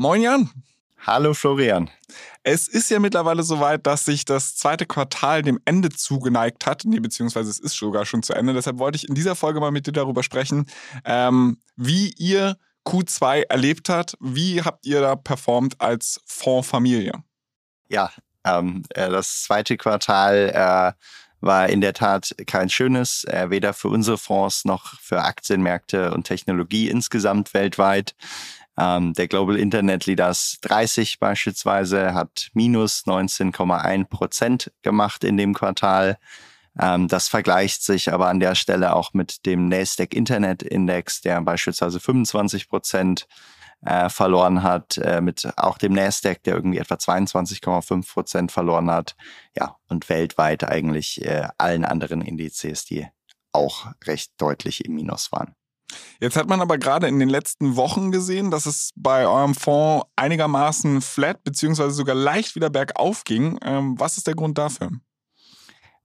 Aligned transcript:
Moin 0.00 0.22
Jan. 0.22 0.48
Hallo 1.06 1.34
Florian. 1.34 1.90
Es 2.42 2.68
ist 2.68 2.90
ja 2.90 2.98
mittlerweile 2.98 3.42
soweit, 3.42 3.86
dass 3.86 4.06
sich 4.06 4.24
das 4.24 4.56
zweite 4.56 4.86
Quartal 4.86 5.42
dem 5.42 5.60
Ende 5.66 5.90
zugeneigt 5.90 6.64
hat. 6.64 6.86
Nee, 6.86 7.00
beziehungsweise 7.00 7.50
es 7.50 7.58
ist 7.58 7.74
sogar 7.74 8.06
schon 8.06 8.22
zu 8.22 8.32
Ende. 8.32 8.54
Deshalb 8.54 8.78
wollte 8.78 8.96
ich 8.96 9.06
in 9.06 9.14
dieser 9.14 9.36
Folge 9.36 9.60
mal 9.60 9.72
mit 9.72 9.86
dir 9.86 9.92
darüber 9.92 10.22
sprechen, 10.22 10.64
ähm, 11.04 11.58
wie 11.76 12.14
ihr 12.16 12.56
Q2 12.86 13.42
erlebt 13.50 13.90
habt. 13.90 14.16
Wie 14.20 14.62
habt 14.62 14.86
ihr 14.86 15.02
da 15.02 15.16
performt 15.16 15.78
als 15.82 16.22
Fondsfamilie? 16.24 17.12
Ja, 17.90 18.10
ähm, 18.44 18.84
äh, 18.94 19.10
das 19.10 19.42
zweite 19.42 19.76
Quartal 19.76 20.94
äh, 20.96 21.04
war 21.42 21.68
in 21.68 21.82
der 21.82 21.92
Tat 21.92 22.34
kein 22.46 22.70
schönes, 22.70 23.24
äh, 23.24 23.50
weder 23.50 23.74
für 23.74 23.88
unsere 23.88 24.16
Fonds 24.16 24.64
noch 24.64 24.98
für 25.00 25.22
Aktienmärkte 25.22 26.12
und 26.12 26.24
Technologie 26.24 26.88
insgesamt 26.88 27.52
weltweit. 27.54 28.14
Ähm, 28.80 29.12
der 29.12 29.28
Global 29.28 29.56
Internet 29.56 30.06
Leaders 30.06 30.56
30 30.62 31.18
beispielsweise 31.18 32.14
hat 32.14 32.48
minus 32.54 33.04
19,1 33.04 34.04
Prozent 34.06 34.72
gemacht 34.80 35.22
in 35.22 35.36
dem 35.36 35.52
Quartal. 35.52 36.16
Ähm, 36.78 37.06
das 37.08 37.28
vergleicht 37.28 37.82
sich 37.82 38.10
aber 38.10 38.28
an 38.28 38.40
der 38.40 38.54
Stelle 38.54 38.94
auch 38.94 39.12
mit 39.12 39.44
dem 39.44 39.68
Nasdaq 39.68 40.14
Internet 40.14 40.62
Index, 40.62 41.20
der 41.20 41.42
beispielsweise 41.42 42.00
25 42.00 42.70
Prozent 42.70 43.26
äh, 43.84 44.08
verloren 44.08 44.62
hat, 44.62 44.96
äh, 44.96 45.20
mit 45.20 45.46
auch 45.58 45.76
dem 45.76 45.92
Nasdaq, 45.92 46.42
der 46.44 46.54
irgendwie 46.54 46.78
etwa 46.78 46.94
22,5 46.94 48.10
Prozent 48.10 48.52
verloren 48.52 48.90
hat. 48.90 49.14
Ja, 49.54 49.76
und 49.88 50.08
weltweit 50.08 50.64
eigentlich 50.64 51.22
äh, 51.24 51.48
allen 51.58 51.84
anderen 51.84 52.22
Indizes, 52.22 52.86
die 52.86 53.06
auch 53.52 53.88
recht 54.06 54.32
deutlich 54.38 54.84
im 54.86 54.94
Minus 54.94 55.32
waren. 55.32 55.54
Jetzt 56.20 56.36
hat 56.36 56.48
man 56.48 56.60
aber 56.60 56.78
gerade 56.78 57.08
in 57.08 57.18
den 57.18 57.28
letzten 57.28 57.76
Wochen 57.76 58.10
gesehen, 58.12 58.50
dass 58.50 58.66
es 58.66 58.90
bei 58.96 59.26
eurem 59.26 59.54
Fonds 59.54 60.06
einigermaßen 60.16 61.00
flat 61.00 61.42
beziehungsweise 61.44 61.92
sogar 61.92 62.14
leicht 62.14 62.54
wieder 62.54 62.70
bergauf 62.70 63.24
ging. 63.24 63.58
Ähm, 63.62 63.98
was 63.98 64.16
ist 64.16 64.26
der 64.26 64.34
Grund 64.34 64.58
dafür? 64.58 64.90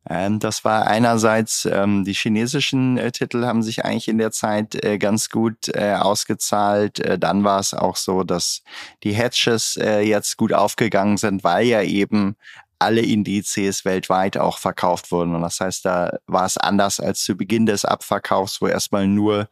Ähm, 0.08 0.40
das 0.40 0.64
war 0.64 0.86
einerseits, 0.86 1.66
ähm, 1.66 2.04
die 2.04 2.14
chinesischen 2.14 2.98
äh, 2.98 3.12
Titel 3.12 3.46
haben 3.46 3.64
sich 3.64 3.86
eigentlich 3.86 4.08
in 4.08 4.20
der 4.20 4.32
Zeit 4.32 4.84
äh, 4.84 4.98
ganz 4.98 5.30
gut 5.30 5.70
äh, 5.70 5.96
ausgezahlt. 5.96 7.02
Dann 7.20 7.44
war 7.44 7.60
es 7.60 7.74
auch 7.74 7.96
so, 7.96 8.24
dass 8.24 8.62
die 9.04 9.14
Hedges 9.14 9.76
jetzt 9.76 10.38
gut 10.38 10.54
aufgegangen 10.54 11.18
sind, 11.18 11.44
weil 11.44 11.66
ja 11.66 11.82
eben 11.82 12.36
alle 12.80 13.02
Indizes 13.02 13.86
weltweit 13.86 14.38
auch 14.38 14.58
verkauft 14.58 15.12
wurden. 15.12 15.36
Und 15.36 15.42
das 15.42 15.60
heißt, 15.60 15.86
da 15.86 16.18
war 16.28 16.46
es 16.46 16.58
anders 16.58 17.00
als 17.00 17.24
zu 17.24 17.36
Beginn 17.36 17.66
des 17.66 17.86
Abverkaufs, 17.86 18.62
wo 18.62 18.68
erstmal 18.68 19.08
nur 19.08 19.50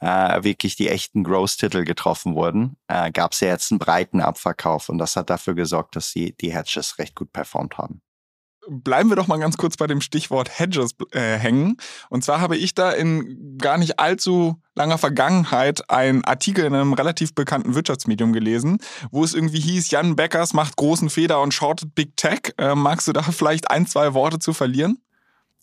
äh, 0.00 0.42
wirklich 0.42 0.76
die 0.76 0.88
echten 0.88 1.24
Growth-Titel 1.24 1.84
getroffen 1.84 2.34
wurden, 2.34 2.76
äh, 2.88 3.10
gab 3.10 3.32
es 3.32 3.40
ja 3.40 3.48
jetzt 3.48 3.72
einen 3.72 3.78
breiten 3.78 4.20
Abverkauf 4.20 4.88
und 4.88 4.98
das 4.98 5.16
hat 5.16 5.30
dafür 5.30 5.54
gesorgt, 5.54 5.96
dass 5.96 6.12
die, 6.12 6.36
die 6.36 6.52
Hedges 6.52 6.98
recht 6.98 7.14
gut 7.14 7.32
performt 7.32 7.78
haben 7.78 8.02
bleiben 8.68 9.10
wir 9.10 9.16
doch 9.16 9.26
mal 9.26 9.38
ganz 9.38 9.56
kurz 9.56 9.76
bei 9.76 9.86
dem 9.86 10.00
Stichwort 10.00 10.58
Hedges 10.58 10.92
äh, 11.12 11.36
hängen. 11.36 11.76
Und 12.08 12.24
zwar 12.24 12.40
habe 12.40 12.56
ich 12.56 12.74
da 12.74 12.92
in 12.92 13.58
gar 13.58 13.78
nicht 13.78 13.98
allzu 13.98 14.60
langer 14.74 14.98
Vergangenheit 14.98 15.88
einen 15.90 16.24
Artikel 16.24 16.64
in 16.64 16.74
einem 16.74 16.92
relativ 16.92 17.34
bekannten 17.34 17.74
Wirtschaftsmedium 17.74 18.32
gelesen, 18.32 18.78
wo 19.10 19.24
es 19.24 19.34
irgendwie 19.34 19.60
hieß, 19.60 19.90
Jan 19.90 20.16
Beckers 20.16 20.52
macht 20.52 20.76
großen 20.76 21.10
Feder 21.10 21.40
und 21.40 21.54
shortet 21.54 21.94
Big 21.94 22.16
Tech. 22.16 22.54
Äh, 22.58 22.74
magst 22.74 23.08
du 23.08 23.12
da 23.12 23.22
vielleicht 23.22 23.70
ein, 23.70 23.86
zwei 23.86 24.14
Worte 24.14 24.38
zu 24.38 24.52
verlieren? 24.52 24.98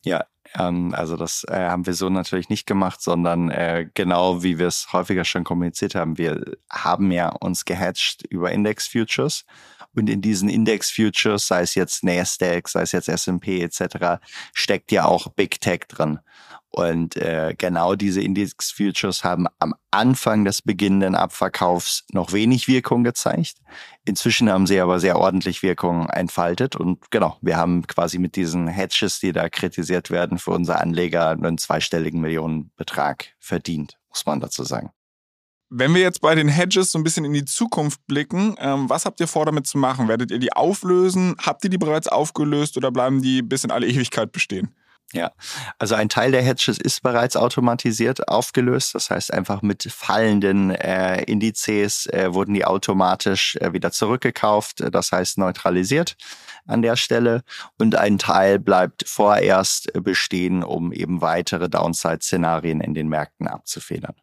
Ja, 0.03 0.25
ähm, 0.57 0.93
also 0.95 1.15
das 1.15 1.45
äh, 1.47 1.55
haben 1.55 1.85
wir 1.85 1.93
so 1.93 2.09
natürlich 2.09 2.49
nicht 2.49 2.65
gemacht, 2.65 3.01
sondern 3.01 3.49
äh, 3.49 3.87
genau 3.93 4.43
wie 4.43 4.57
wir 4.57 4.67
es 4.67 4.91
häufiger 4.93 5.25
schon 5.25 5.43
kommuniziert 5.43 5.95
haben. 5.95 6.17
Wir 6.17 6.43
haben 6.69 7.11
ja 7.11 7.29
uns 7.29 7.65
gehatcht 7.65 8.23
über 8.29 8.51
Index 8.51 8.87
Futures 8.87 9.45
und 9.93 10.09
in 10.09 10.21
diesen 10.21 10.49
Index 10.49 10.89
Futures, 10.89 11.47
sei 11.47 11.61
es 11.61 11.75
jetzt 11.75 12.03
Nasdaq, 12.03 12.69
sei 12.69 12.81
es 12.81 12.91
jetzt 12.93 13.09
S&P 13.09 13.61
etc., 13.61 14.21
steckt 14.53 14.91
ja 14.91 15.05
auch 15.05 15.27
Big 15.29 15.59
Tech 15.59 15.81
drin. 15.87 16.19
Und 16.71 17.17
äh, 17.17 17.53
genau 17.57 17.95
diese 17.95 18.21
Index 18.21 18.71
Futures 18.71 19.25
haben 19.25 19.47
am 19.59 19.75
Anfang 19.91 20.45
des 20.45 20.61
beginnenden 20.61 21.15
Abverkaufs 21.15 22.05
noch 22.13 22.31
wenig 22.31 22.69
Wirkung 22.69 23.03
gezeigt. 23.03 23.57
Inzwischen 24.05 24.49
haben 24.49 24.65
sie 24.67 24.79
aber 24.79 25.01
sehr 25.01 25.19
ordentlich 25.19 25.63
Wirkung 25.63 26.09
entfaltet. 26.09 26.77
Und 26.77 27.11
genau, 27.11 27.37
wir 27.41 27.57
haben 27.57 27.85
quasi 27.87 28.19
mit 28.19 28.37
diesen 28.37 28.69
Hedges, 28.69 29.19
die 29.19 29.33
da 29.33 29.49
kritisiert 29.49 30.09
werden, 30.11 30.37
für 30.37 30.51
unsere 30.51 30.79
Anleger 30.79 31.31
einen 31.31 31.57
zweistelligen 31.57 32.21
Millionenbetrag 32.21 33.27
verdient, 33.37 33.97
muss 34.07 34.25
man 34.25 34.39
dazu 34.39 34.63
sagen. 34.63 34.91
Wenn 35.73 35.93
wir 35.93 36.01
jetzt 36.01 36.21
bei 36.21 36.35
den 36.35 36.47
Hedges 36.47 36.91
so 36.91 36.99
ein 36.99 37.03
bisschen 37.03 37.25
in 37.25 37.33
die 37.33 37.45
Zukunft 37.45 38.05
blicken, 38.07 38.55
ähm, 38.59 38.89
was 38.89 39.05
habt 39.05 39.19
ihr 39.19 39.27
vor, 39.27 39.45
damit 39.45 39.67
zu 39.67 39.77
machen? 39.77 40.07
Werdet 40.07 40.31
ihr 40.31 40.39
die 40.39 40.53
auflösen? 40.53 41.35
Habt 41.41 41.63
ihr 41.65 41.69
die 41.69 41.77
bereits 41.77 42.07
aufgelöst 42.07 42.77
oder 42.77 42.91
bleiben 42.91 43.21
die 43.21 43.41
bis 43.41 43.63
in 43.65 43.71
alle 43.71 43.87
Ewigkeit 43.87 44.31
bestehen? 44.31 44.73
Ja, 45.13 45.31
also 45.77 45.95
ein 45.95 46.07
Teil 46.07 46.31
der 46.31 46.41
Hedges 46.41 46.77
ist 46.77 47.03
bereits 47.03 47.35
automatisiert 47.35 48.29
aufgelöst. 48.29 48.95
Das 48.95 49.09
heißt, 49.09 49.33
einfach 49.33 49.61
mit 49.61 49.83
fallenden 49.83 50.71
äh, 50.71 51.23
Indizes 51.23 52.05
äh, 52.07 52.33
wurden 52.33 52.53
die 52.53 52.63
automatisch 52.63 53.57
äh, 53.57 53.73
wieder 53.73 53.91
zurückgekauft, 53.91 54.81
das 54.91 55.11
heißt 55.11 55.37
neutralisiert 55.37 56.15
an 56.65 56.81
der 56.81 56.95
Stelle. 56.95 57.43
Und 57.77 57.95
ein 57.95 58.19
Teil 58.19 58.57
bleibt 58.57 59.03
vorerst 59.07 59.91
bestehen, 60.01 60.63
um 60.63 60.93
eben 60.93 61.21
weitere 61.21 61.69
Downside-Szenarien 61.69 62.79
in 62.79 62.93
den 62.93 63.09
Märkten 63.09 63.47
abzufedern. 63.47 64.15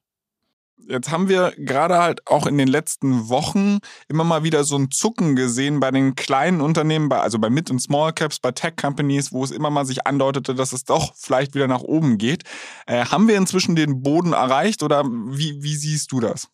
Jetzt 0.86 1.10
haben 1.10 1.28
wir 1.28 1.52
gerade 1.56 1.98
halt 1.98 2.26
auch 2.26 2.46
in 2.46 2.56
den 2.56 2.68
letzten 2.68 3.28
Wochen 3.28 3.78
immer 4.08 4.24
mal 4.24 4.42
wieder 4.42 4.64
so 4.64 4.76
ein 4.76 4.90
Zucken 4.90 5.36
gesehen 5.36 5.80
bei 5.80 5.90
den 5.90 6.14
kleinen 6.14 6.60
Unternehmen, 6.60 7.12
also 7.12 7.38
bei 7.38 7.50
Mid- 7.50 7.70
und 7.70 7.80
Small 7.80 8.12
Caps, 8.12 8.38
bei 8.38 8.52
Tech 8.52 8.76
Companies, 8.76 9.32
wo 9.32 9.44
es 9.44 9.50
immer 9.50 9.70
mal 9.70 9.84
sich 9.84 10.06
andeutete, 10.06 10.54
dass 10.54 10.72
es 10.72 10.84
doch 10.84 11.14
vielleicht 11.16 11.54
wieder 11.54 11.68
nach 11.68 11.82
oben 11.82 12.16
geht. 12.16 12.44
Äh, 12.86 13.04
haben 13.04 13.28
wir 13.28 13.36
inzwischen 13.36 13.76
den 13.76 14.02
Boden 14.02 14.32
erreicht 14.32 14.82
oder 14.82 15.04
wie, 15.04 15.62
wie 15.62 15.76
siehst 15.76 16.12
du 16.12 16.20
das? 16.20 16.48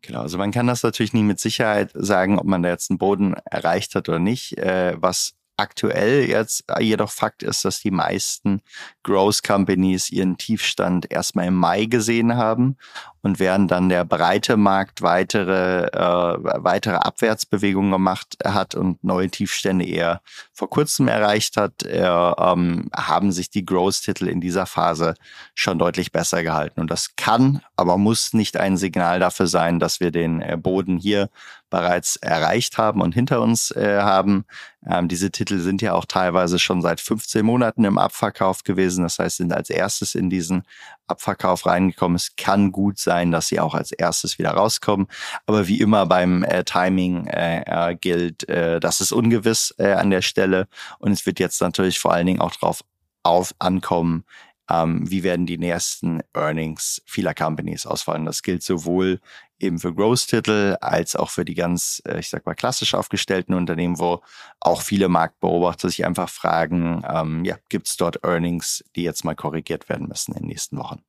Genau, 0.00 0.20
also 0.20 0.36
man 0.36 0.50
kann 0.50 0.66
das 0.66 0.82
natürlich 0.82 1.14
nie 1.14 1.22
mit 1.22 1.40
Sicherheit 1.40 1.90
sagen, 1.94 2.38
ob 2.38 2.46
man 2.46 2.62
da 2.62 2.68
jetzt 2.68 2.90
einen 2.90 2.98
Boden 2.98 3.34
erreicht 3.50 3.94
hat 3.94 4.08
oder 4.08 4.18
nicht. 4.18 4.58
Äh, 4.58 4.96
was 4.98 5.34
aktuell 5.56 6.28
jetzt 6.28 6.64
jedoch 6.80 7.10
Fakt 7.10 7.42
ist, 7.42 7.64
dass 7.64 7.80
die 7.80 7.90
meisten 7.90 8.60
Growth 9.02 9.42
Companies 9.42 10.10
ihren 10.10 10.36
Tiefstand 10.36 11.10
erstmal 11.10 11.46
im 11.46 11.54
Mai 11.54 11.84
gesehen 11.84 12.36
haben 12.36 12.76
und 13.24 13.38
während 13.38 13.70
dann 13.70 13.88
der 13.88 14.04
breite 14.04 14.58
Markt 14.58 15.00
weitere, 15.00 15.86
äh, 15.86 16.62
weitere 16.62 16.96
Abwärtsbewegungen 16.96 17.90
gemacht 17.90 18.36
hat 18.44 18.74
und 18.74 19.02
neue 19.02 19.30
Tiefstände 19.30 19.86
eher 19.86 20.20
vor 20.52 20.68
kurzem 20.68 21.08
erreicht 21.08 21.56
hat, 21.56 21.84
äh, 21.84 22.04
ähm, 22.04 22.90
haben 22.94 23.32
sich 23.32 23.48
die 23.48 23.64
Growth-Titel 23.64 24.28
in 24.28 24.42
dieser 24.42 24.66
Phase 24.66 25.14
schon 25.54 25.78
deutlich 25.78 26.12
besser 26.12 26.42
gehalten. 26.42 26.80
Und 26.80 26.90
das 26.90 27.16
kann, 27.16 27.62
aber 27.76 27.96
muss 27.96 28.34
nicht 28.34 28.58
ein 28.58 28.76
Signal 28.76 29.20
dafür 29.20 29.46
sein, 29.46 29.78
dass 29.80 30.00
wir 30.00 30.10
den 30.10 30.42
äh, 30.42 30.58
Boden 30.60 30.98
hier 30.98 31.30
bereits 31.74 32.14
erreicht 32.14 32.78
haben 32.78 33.00
und 33.00 33.14
hinter 33.14 33.40
uns 33.40 33.72
äh, 33.72 33.98
haben. 34.00 34.44
Ähm, 34.88 35.08
diese 35.08 35.32
Titel 35.32 35.58
sind 35.58 35.82
ja 35.82 35.94
auch 35.94 36.04
teilweise 36.04 36.60
schon 36.60 36.82
seit 36.82 37.00
15 37.00 37.44
Monaten 37.44 37.84
im 37.84 37.98
Abverkauf 37.98 38.62
gewesen. 38.62 39.02
Das 39.02 39.18
heißt, 39.18 39.38
sind 39.38 39.52
als 39.52 39.70
erstes 39.70 40.14
in 40.14 40.30
diesen 40.30 40.62
Abverkauf 41.08 41.66
reingekommen. 41.66 42.14
Es 42.14 42.36
kann 42.36 42.70
gut 42.70 43.00
sein, 43.00 43.32
dass 43.32 43.48
sie 43.48 43.58
auch 43.58 43.74
als 43.74 43.90
erstes 43.90 44.38
wieder 44.38 44.52
rauskommen. 44.52 45.08
Aber 45.46 45.66
wie 45.66 45.80
immer 45.80 46.06
beim 46.06 46.44
äh, 46.44 46.62
Timing 46.62 47.26
äh, 47.26 47.62
äh, 47.66 47.96
gilt, 47.96 48.48
äh, 48.48 48.78
das 48.78 49.00
ist 49.00 49.10
ungewiss 49.10 49.74
äh, 49.78 49.94
an 49.94 50.10
der 50.10 50.22
Stelle. 50.22 50.68
Und 51.00 51.10
es 51.10 51.26
wird 51.26 51.40
jetzt 51.40 51.60
natürlich 51.60 51.98
vor 51.98 52.12
allen 52.12 52.26
Dingen 52.26 52.40
auch 52.40 52.52
darauf 52.52 52.84
auf 53.24 53.52
ankommen, 53.58 54.24
ähm, 54.70 55.10
wie 55.10 55.22
werden 55.24 55.46
die 55.46 55.58
nächsten 55.58 56.22
Earnings 56.34 57.02
vieler 57.04 57.34
Companies 57.34 57.84
ausfallen. 57.84 58.24
Das 58.24 58.42
gilt 58.42 58.62
sowohl 58.62 59.20
eben 59.58 59.78
für 59.78 59.94
Growth-Titel 59.94 60.76
als 60.80 61.16
auch 61.16 61.30
für 61.30 61.44
die 61.44 61.54
ganz, 61.54 62.02
äh, 62.06 62.18
ich 62.18 62.28
sag 62.28 62.46
mal, 62.46 62.54
klassisch 62.54 62.94
aufgestellten 62.94 63.54
Unternehmen, 63.54 63.98
wo 63.98 64.22
auch 64.60 64.82
viele 64.82 65.08
Marktbeobachter 65.08 65.88
sich 65.88 66.04
einfach 66.04 66.28
fragen, 66.28 67.02
ähm, 67.08 67.44
ja, 67.44 67.56
gibt 67.68 67.88
es 67.88 67.96
dort 67.96 68.24
Earnings, 68.24 68.84
die 68.96 69.02
jetzt 69.02 69.24
mal 69.24 69.34
korrigiert 69.34 69.88
werden 69.88 70.08
müssen 70.08 70.32
in 70.32 70.42
den 70.42 70.48
nächsten 70.48 70.78
Wochen? 70.78 71.02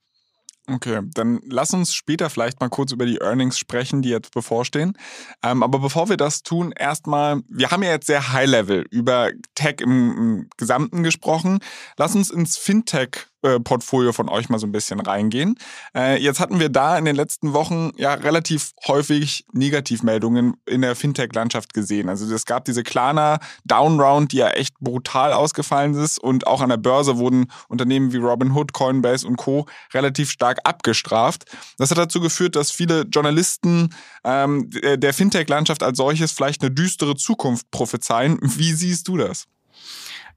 Okay, 0.68 1.02
dann 1.14 1.42
lass 1.46 1.74
uns 1.76 1.94
später 1.94 2.30
vielleicht 2.32 2.60
mal 2.60 2.70
kurz 2.70 2.92
über 2.92 3.06
die 3.06 3.20
Earnings 3.22 3.60
sprechen, 3.60 4.02
die 4.02 4.10
jetzt 4.10 4.34
bevorstehen. 4.34 4.98
Ähm, 5.44 5.62
aber 5.62 5.78
bevor 5.78 6.10
wir 6.10 6.18
das 6.18 6.42
tun, 6.42 6.72
erstmal, 6.72 7.42
wir 7.48 7.70
haben 7.70 7.84
ja 7.84 7.92
jetzt 7.92 8.08
sehr 8.08 8.34
High-Level 8.34 8.86
über 8.90 9.30
Tech 9.54 9.76
im, 9.82 10.18
im 10.18 10.50
Gesamten 10.58 11.04
gesprochen. 11.04 11.60
Lass 11.98 12.16
uns 12.16 12.32
ins 12.32 12.58
Fintech 12.58 13.28
Portfolio 13.64 14.12
von 14.12 14.30
euch 14.30 14.50
mal 14.50 14.60
so 14.60 14.68
ein 14.68 14.72
bisschen 14.72 15.00
reingehen. 15.00 15.56
Äh, 15.96 16.22
jetzt 16.22 16.40
hatten 16.40 16.60
wir 16.60 16.70
da 16.70 16.98
in 16.98 17.06
den 17.06 17.16
letzten 17.16 17.54
Wochen 17.54 17.92
ja 17.98 18.14
relativ 18.14 18.72
häufig 18.88 19.46
Negativmeldungen 19.54 20.56
in 20.66 20.82
der 20.82 20.96
Fintech-Landschaft 20.96 21.74
gesehen. 21.74 22.10
Also 22.10 22.34
es 22.34 22.46
gab 22.46 22.66
diese 22.66 22.84
Klarna 22.84 23.40
Downround, 23.66 24.32
die 24.32 24.38
ja 24.38 24.50
echt 24.50 24.80
brutal 24.80 25.34
ausgefallen 25.34 25.94
ist 25.96 26.18
und 26.20 26.48
auch 26.48 26.62
an 26.62 26.70
der 26.70 26.78
Börse 26.78 27.18
wurden 27.18 27.52
Unternehmen 27.68 28.14
wie 28.14 28.18
Robinhood, 28.18 28.74
Coinbase 28.74 29.28
und 29.28 29.38
Co. 29.38 29.66
relativ 29.94 30.30
stark 30.30 30.60
abgestraft. 30.64 31.46
Das 31.78 31.92
hat 31.92 31.98
dazu 31.98 32.20
geführt, 32.20 32.56
dass 32.56 32.72
viele 32.72 33.04
Journalisten 33.04 33.94
ähm, 34.24 34.70
der 34.72 35.14
Fintech-Landschaft 35.14 35.84
als 35.84 35.98
solches 35.98 36.32
vielleicht 36.32 36.62
eine 36.62 36.72
düstere 36.72 37.16
Zukunft 37.16 37.70
prophezeien. 37.72 38.38
Wie 38.42 38.74
siehst 38.74 39.08
du 39.08 39.18
das? 39.18 39.46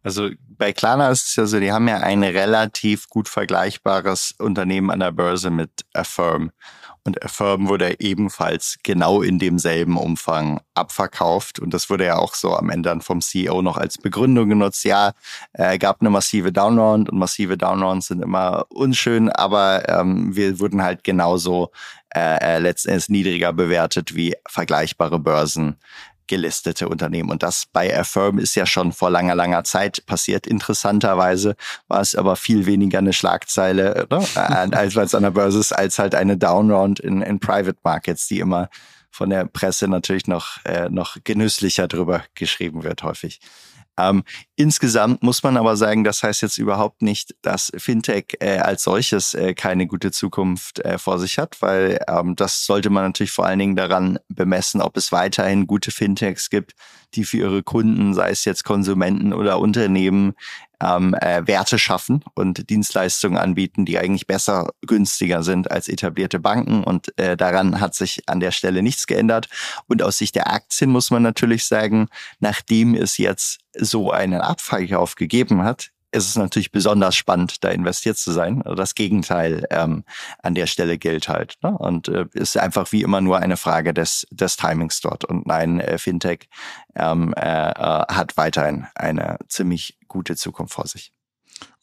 Also 0.02 0.30
bei 0.46 0.72
Klarna 0.72 1.10
ist 1.10 1.28
es 1.28 1.36
ja 1.36 1.46
so, 1.46 1.60
die 1.60 1.72
haben 1.72 1.88
ja 1.88 1.98
ein 1.98 2.22
relativ 2.22 3.08
gut 3.08 3.28
vergleichbares 3.28 4.34
Unternehmen 4.38 4.90
an 4.90 5.00
der 5.00 5.12
Börse 5.12 5.50
mit 5.50 5.70
Affirm. 5.92 6.50
Und 7.04 7.22
Affirm 7.24 7.68
wurde 7.68 8.00
ebenfalls 8.00 8.76
genau 8.82 9.22
in 9.22 9.38
demselben 9.38 9.96
Umfang 9.96 10.60
abverkauft. 10.74 11.58
Und 11.58 11.72
das 11.72 11.88
wurde 11.88 12.04
ja 12.04 12.16
auch 12.16 12.34
so 12.34 12.54
am 12.54 12.70
Ende 12.70 12.90
dann 12.90 13.00
vom 13.00 13.20
CEO 13.20 13.62
noch 13.62 13.76
als 13.76 13.98
Begründung 13.98 14.50
genutzt. 14.50 14.84
Ja, 14.84 15.12
äh, 15.52 15.78
gab 15.78 16.00
eine 16.00 16.10
massive 16.10 16.52
Downround 16.52 17.08
und 17.08 17.18
massive 17.18 17.56
Downrounds 17.56 18.08
sind 18.08 18.22
immer 18.22 18.66
unschön, 18.68 19.30
aber 19.30 19.88
ähm, 19.88 20.36
wir 20.36 20.60
wurden 20.60 20.82
halt 20.82 21.02
genauso 21.02 21.70
äh, 22.14 22.56
äh 22.56 22.58
letztendlich 22.58 23.08
niedriger 23.08 23.52
bewertet 23.52 24.14
wie 24.14 24.34
vergleichbare 24.46 25.18
Börsen 25.18 25.76
gelistete 26.28 26.88
Unternehmen. 26.88 27.30
Und 27.30 27.42
das 27.42 27.64
bei 27.72 27.98
Affirm 27.98 28.38
ist 28.38 28.54
ja 28.54 28.66
schon 28.66 28.92
vor 28.92 29.10
langer, 29.10 29.34
langer 29.34 29.64
Zeit 29.64 30.04
passiert. 30.06 30.46
Interessanterweise 30.46 31.56
war 31.88 32.00
es 32.00 32.14
aber 32.14 32.36
viel 32.36 32.66
weniger 32.66 32.98
eine 32.98 33.12
Schlagzeile, 33.12 34.06
ne? 34.10 34.24
als 34.36 35.14
an 35.14 35.22
der 35.22 35.30
Börse 35.30 35.58
ist, 35.58 35.72
als 35.72 35.98
halt 35.98 36.14
eine 36.14 36.36
Downround 36.36 37.00
in, 37.00 37.22
in 37.22 37.40
Private 37.40 37.78
Markets, 37.82 38.28
die 38.28 38.38
immer 38.38 38.68
von 39.10 39.30
der 39.30 39.46
Presse 39.46 39.88
natürlich 39.88 40.26
noch, 40.26 40.64
äh, 40.64 40.88
noch 40.88 41.16
genüsslicher 41.24 41.88
drüber 41.88 42.22
geschrieben 42.34 42.84
wird 42.84 43.02
häufig. 43.02 43.40
Ähm, 43.98 44.22
insgesamt 44.56 45.22
muss 45.22 45.42
man 45.42 45.56
aber 45.56 45.76
sagen, 45.76 46.04
das 46.04 46.22
heißt 46.22 46.42
jetzt 46.42 46.56
überhaupt 46.56 47.02
nicht, 47.02 47.34
dass 47.42 47.72
Fintech 47.76 48.36
äh, 48.40 48.58
als 48.58 48.84
solches 48.84 49.34
äh, 49.34 49.54
keine 49.54 49.86
gute 49.86 50.12
Zukunft 50.12 50.78
äh, 50.80 50.98
vor 50.98 51.18
sich 51.18 51.38
hat, 51.38 51.60
weil 51.60 51.98
ähm, 52.08 52.36
das 52.36 52.64
sollte 52.64 52.90
man 52.90 53.04
natürlich 53.04 53.32
vor 53.32 53.46
allen 53.46 53.58
Dingen 53.58 53.76
daran 53.76 54.18
bemessen, 54.28 54.80
ob 54.80 54.96
es 54.96 55.10
weiterhin 55.10 55.66
gute 55.66 55.90
Fintechs 55.90 56.48
gibt, 56.48 56.72
die 57.14 57.24
für 57.24 57.38
ihre 57.38 57.62
Kunden, 57.62 58.14
sei 58.14 58.30
es 58.30 58.44
jetzt 58.44 58.64
Konsumenten 58.64 59.32
oder 59.32 59.58
Unternehmen, 59.58 60.34
ähm, 60.82 61.14
äh, 61.14 61.46
Werte 61.46 61.78
schaffen 61.78 62.24
und 62.34 62.70
Dienstleistungen 62.70 63.38
anbieten, 63.38 63.84
die 63.84 63.98
eigentlich 63.98 64.26
besser, 64.26 64.70
günstiger 64.86 65.42
sind 65.42 65.70
als 65.70 65.88
etablierte 65.88 66.38
Banken. 66.38 66.84
Und 66.84 67.16
äh, 67.18 67.36
daran 67.36 67.80
hat 67.80 67.94
sich 67.94 68.28
an 68.28 68.40
der 68.40 68.52
Stelle 68.52 68.82
nichts 68.82 69.06
geändert. 69.06 69.48
Und 69.86 70.02
aus 70.02 70.18
Sicht 70.18 70.34
der 70.34 70.52
Aktien 70.52 70.90
muss 70.90 71.10
man 71.10 71.22
natürlich 71.22 71.64
sagen, 71.64 72.08
nachdem 72.40 72.94
es 72.94 73.18
jetzt 73.18 73.60
so 73.76 74.10
einen 74.10 74.40
Abverkauf 74.40 75.14
gegeben 75.14 75.62
hat, 75.64 75.90
ist 76.10 76.28
es 76.28 76.36
natürlich 76.36 76.72
besonders 76.72 77.16
spannend, 77.16 77.62
da 77.62 77.68
investiert 77.68 78.16
zu 78.16 78.32
sein. 78.32 78.62
Also 78.62 78.74
das 78.74 78.94
Gegenteil 78.94 79.66
ähm, 79.70 80.04
an 80.42 80.54
der 80.54 80.66
Stelle 80.66 80.98
gilt 80.98 81.28
halt. 81.28 81.56
Ne? 81.62 81.76
Und 81.76 82.08
äh, 82.08 82.26
ist 82.32 82.56
einfach 82.56 82.90
wie 82.92 83.02
immer 83.02 83.20
nur 83.20 83.38
eine 83.38 83.56
Frage 83.56 83.92
des, 83.92 84.26
des 84.30 84.56
Timings 84.56 85.00
dort. 85.00 85.24
Und 85.24 85.46
nein, 85.46 85.80
äh, 85.80 85.98
Fintech 85.98 86.48
ähm, 86.94 87.34
äh, 87.36 87.70
äh, 87.70 87.72
hat 88.08 88.36
weiterhin 88.36 88.86
eine 88.94 89.38
ziemlich 89.48 89.98
gute 90.08 90.36
Zukunft 90.36 90.74
vor 90.74 90.86
sich. 90.86 91.12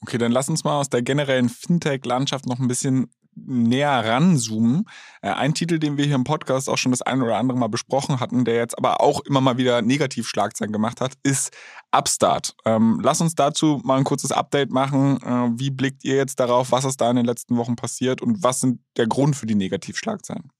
Okay, 0.01 0.17
dann 0.17 0.31
lass 0.31 0.49
uns 0.49 0.63
mal 0.63 0.79
aus 0.79 0.89
der 0.89 1.01
generellen 1.01 1.49
Fintech-Landschaft 1.49 2.45
noch 2.45 2.59
ein 2.59 2.67
bisschen 2.67 3.11
näher 3.35 4.05
ranzoomen. 4.05 4.85
Äh, 5.21 5.29
ein 5.29 5.53
Titel, 5.53 5.79
den 5.79 5.97
wir 5.97 6.05
hier 6.05 6.15
im 6.15 6.23
Podcast 6.23 6.69
auch 6.69 6.77
schon 6.77 6.91
das 6.91 7.01
ein 7.01 7.21
oder 7.21 7.37
andere 7.37 7.57
Mal 7.57 7.67
besprochen 7.67 8.19
hatten, 8.19 8.45
der 8.45 8.55
jetzt 8.55 8.77
aber 8.77 9.01
auch 9.01 9.21
immer 9.21 9.41
mal 9.41 9.57
wieder 9.57 9.81
Negativschlagzeilen 9.81 10.71
gemacht 10.71 11.01
hat, 11.01 11.13
ist 11.23 11.51
Upstart. 11.91 12.55
Ähm, 12.65 12.99
lass 13.03 13.21
uns 13.21 13.35
dazu 13.35 13.81
mal 13.83 13.97
ein 13.97 14.03
kurzes 14.03 14.31
Update 14.31 14.71
machen. 14.71 15.21
Äh, 15.21 15.59
wie 15.59 15.69
blickt 15.69 16.03
ihr 16.03 16.15
jetzt 16.15 16.39
darauf, 16.39 16.71
was 16.71 16.85
ist 16.85 17.01
da 17.01 17.09
in 17.09 17.17
den 17.17 17.25
letzten 17.25 17.57
Wochen 17.57 17.75
passiert 17.75 18.21
und 18.21 18.43
was 18.43 18.61
sind 18.61 18.79
der 18.97 19.07
Grund 19.07 19.35
für 19.35 19.45
die 19.45 19.55
Negativschlagzeilen? 19.55 20.51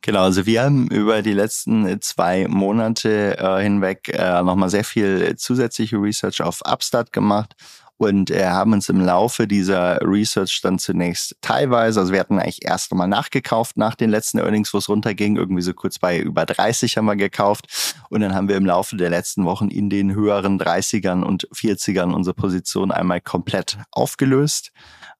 Genau, 0.00 0.22
also 0.22 0.46
wir 0.46 0.62
haben 0.62 0.86
über 0.88 1.22
die 1.22 1.32
letzten 1.32 2.00
zwei 2.00 2.46
Monate 2.46 3.36
äh, 3.36 3.62
hinweg 3.62 4.08
äh, 4.08 4.42
nochmal 4.42 4.70
sehr 4.70 4.84
viel 4.84 5.34
zusätzliche 5.36 5.96
Research 5.96 6.40
auf 6.40 6.62
Upstart 6.64 7.12
gemacht 7.12 7.56
und 7.98 8.30
äh, 8.30 8.46
haben 8.46 8.72
uns 8.72 8.88
im 8.88 9.00
Laufe 9.00 9.46
dieser 9.46 10.00
Research 10.00 10.60
dann 10.62 10.78
zunächst 10.78 11.36
teilweise, 11.40 12.00
also 12.00 12.12
wir 12.12 12.20
hatten 12.20 12.38
eigentlich 12.38 12.64
erst 12.64 12.92
einmal 12.92 13.08
nachgekauft 13.08 13.76
nach 13.76 13.96
den 13.96 14.08
letzten 14.08 14.38
Earnings, 14.38 14.72
wo 14.72 14.78
es 14.78 14.88
runterging, 14.88 15.36
irgendwie 15.36 15.62
so 15.62 15.74
kurz 15.74 15.98
bei 15.98 16.18
über 16.18 16.46
30 16.46 16.96
haben 16.96 17.06
wir 17.06 17.16
gekauft 17.16 17.94
und 18.08 18.20
dann 18.20 18.34
haben 18.34 18.48
wir 18.48 18.56
im 18.56 18.66
Laufe 18.66 18.96
der 18.96 19.10
letzten 19.10 19.44
Wochen 19.44 19.68
in 19.68 19.90
den 19.90 20.14
höheren 20.14 20.60
30ern 20.60 21.22
und 21.22 21.48
40ern 21.48 22.14
unsere 22.14 22.34
Position 22.34 22.92
einmal 22.92 23.20
komplett 23.20 23.78
aufgelöst. 23.90 24.70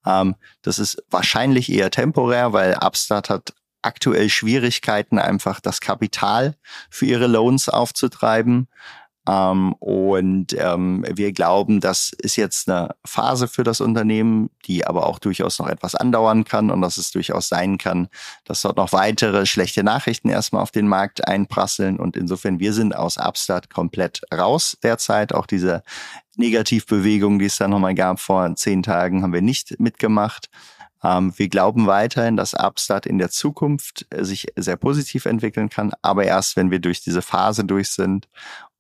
Ähm, 0.07 0.37
das 0.63 0.79
ist 0.79 1.03
wahrscheinlich 1.11 1.71
eher 1.73 1.91
temporär, 1.91 2.53
weil 2.53 2.77
Upstart 2.81 3.29
hat 3.29 3.55
aktuell 3.83 4.29
Schwierigkeiten, 4.29 5.19
einfach 5.19 5.61
das 5.61 5.81
Kapital 5.81 6.57
für 6.91 7.07
ihre 7.07 7.27
Loans 7.27 7.69
aufzutreiben. 7.69 8.69
Ähm, 9.29 9.75
und 9.75 10.57
ähm, 10.59 11.05
wir 11.07 11.33
glauben, 11.33 11.81
das 11.81 12.13
ist 12.19 12.37
jetzt 12.37 12.69
eine 12.69 12.95
Phase 13.05 13.47
für 13.47 13.63
das 13.63 13.83
Unternehmen, 13.83 14.49
die 14.65 14.87
aber 14.87 15.07
auch 15.07 15.19
durchaus 15.19 15.59
noch 15.59 15.69
etwas 15.69 15.95
andauern 15.95 16.45
kann 16.45 16.71
und 16.71 16.81
dass 16.81 16.97
es 16.97 17.11
durchaus 17.11 17.49
sein 17.49 17.77
kann, 17.77 18.09
dass 18.45 18.63
dort 18.63 18.79
noch 18.79 18.93
weitere 18.93 19.45
schlechte 19.45 19.85
Nachrichten 19.85 20.31
erstmal 20.31 20.63
auf 20.63 20.71
den 20.71 20.89
Markt 20.89 21.29
einprasseln. 21.29 21.99
Und 21.99 22.17
insofern, 22.17 22.59
wir 22.59 22.73
sind 22.73 22.97
aus 22.97 23.19
Upstart 23.19 23.69
komplett 23.69 24.23
raus 24.33 24.79
derzeit. 24.83 25.35
Auch 25.35 25.47
diese 25.47 25.83
Negativbewegung, 26.37 27.39
die 27.39 27.47
es 27.47 27.59
da 27.59 27.69
nochmal 27.69 27.95
gab 27.95 28.21
vor 28.21 28.55
zehn 28.57 28.83
Tagen, 28.83 29.23
haben 29.23 29.35
wir 29.35 29.43
nicht 29.43 29.79
mitgemacht. 29.79 30.49
Ähm, 31.03 31.33
wir 31.37 31.49
glauben 31.49 31.87
weiterhin, 31.87 32.37
dass 32.37 32.55
Upstart 32.55 33.07
in 33.07 33.19
der 33.19 33.31
Zukunft 33.31 34.07
äh, 34.11 34.25
sich 34.25 34.47
sehr 34.57 34.77
positiv 34.77 35.27
entwickeln 35.27 35.69
kann, 35.69 35.93
aber 36.03 36.25
erst, 36.25 36.57
wenn 36.57 36.71
wir 36.71 36.81
durch 36.81 37.01
diese 37.03 37.23
Phase 37.23 37.65
durch 37.65 37.91
sind. 37.91 38.29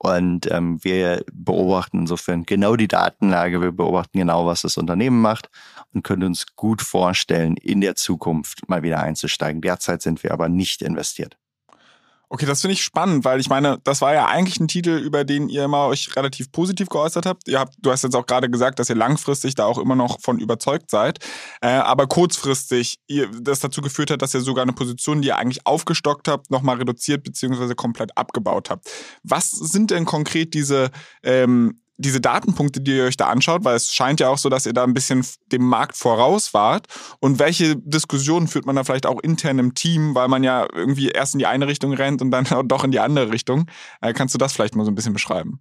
Und 0.00 0.48
ähm, 0.52 0.78
wir 0.84 1.25
beobachten 1.32 2.00
insofern 2.00 2.44
genau 2.44 2.76
die 2.76 2.87
Datenlage, 2.87 3.60
wir 3.60 3.72
beobachten 3.72 4.18
genau, 4.18 4.46
was 4.46 4.62
das 4.62 4.76
Unternehmen 4.76 5.20
macht 5.20 5.50
und 5.92 6.04
können 6.04 6.22
uns 6.22 6.46
gut 6.54 6.82
vorstellen, 6.82 7.56
in 7.56 7.80
der 7.80 7.96
Zukunft 7.96 8.68
mal 8.68 8.84
wieder 8.84 9.00
einzusteigen. 9.00 9.60
Derzeit 9.60 10.02
sind 10.02 10.22
wir 10.22 10.32
aber 10.32 10.48
nicht 10.48 10.82
investiert. 10.82 11.37
Okay, 12.30 12.44
das 12.44 12.61
finde 12.61 12.75
ich 12.75 12.82
spannend, 12.82 13.25
weil 13.25 13.40
ich 13.40 13.49
meine, 13.49 13.78
das 13.85 14.02
war 14.02 14.12
ja 14.12 14.26
eigentlich 14.26 14.61
ein 14.61 14.68
Titel, 14.68 14.90
über 14.90 15.25
den 15.25 15.49
ihr 15.49 15.64
immer 15.64 15.87
euch 15.87 16.14
relativ 16.14 16.52
positiv 16.52 16.90
geäußert 16.90 17.25
habt. 17.25 17.49
Ihr 17.49 17.58
habt, 17.58 17.75
du 17.78 17.90
hast 17.90 18.02
jetzt 18.02 18.14
auch 18.14 18.26
gerade 18.26 18.50
gesagt, 18.50 18.78
dass 18.78 18.90
ihr 18.90 18.97
langfristig 18.97 19.54
da 19.54 19.64
auch 19.64 19.78
immer 19.78 19.94
noch 19.94 20.20
von 20.20 20.38
überzeugt 20.38 20.90
seid, 20.90 21.20
äh, 21.62 21.68
aber 21.68 22.06
kurzfristig 22.06 22.99
ihr, 23.06 23.30
das 23.40 23.61
dazu 23.61 23.80
geführt 23.80 24.11
hat, 24.11 24.20
dass 24.20 24.35
ihr 24.35 24.42
sogar 24.42 24.62
eine 24.62 24.75
Position, 24.75 25.23
die 25.23 25.28
ihr 25.28 25.38
eigentlich 25.38 25.66
aufgestockt 25.66 26.28
habt, 26.28 26.50
nochmal 26.50 26.76
reduziert 26.76 27.25
bzw. 27.25 27.75
komplett 27.75 28.16
abgebaut 28.18 28.68
habt. 28.68 28.90
Was 29.23 29.50
sind 29.50 29.90
denn 29.90 30.04
konkret 30.04 30.52
diese 30.52 30.90
ähm, 31.23 31.80
diese 31.99 32.21
Datenpunkte, 32.21 32.81
die 32.81 32.97
ihr 32.97 33.05
euch 33.05 33.17
da 33.17 33.26
anschaut, 33.26 33.64
weil 33.64 33.76
es 33.76 33.93
scheint 33.93 34.21
ja 34.21 34.28
auch 34.28 34.38
so, 34.38 34.49
dass 34.49 34.67
ihr 34.67 34.73
da 34.73 34.85
ein 34.85 34.95
bisschen 34.95 35.26
dem 35.52 35.62
Markt 35.62 35.97
voraus 35.97 36.55
wart. 36.55 36.87
Und 37.21 37.40
welche 37.40 37.76
Diskussionen 37.76 38.47
führt 38.47 38.67
man 38.67 38.76
da 38.76 38.85
vielleicht 38.85 39.07
auch 39.07 39.21
intern 39.21 39.59
im 39.59 39.75
Team, 39.75 40.14
weil 40.14 40.28
man 40.28 40.45
ja 40.45 40.67
irgendwie 40.73 41.09
erst 41.09 41.35
in 41.35 41.40
die 41.40 41.47
eine 41.47 41.67
Richtung 41.67 41.93
rennt 41.93 42.23
und 42.23 42.31
dann 42.31 42.47
doch 42.69 42.85
in 42.85 42.93
die 42.93 43.00
andere 43.00 43.33
Richtung? 43.33 43.67
Äh, 44.00 44.12
kannst 44.12 44.35
du 44.35 44.38
das 44.38 44.52
vielleicht 44.52 44.76
mal 44.76 44.85
so 44.85 44.93
ein 44.93 44.95
bisschen 44.95 45.12
beschreiben? 45.12 45.61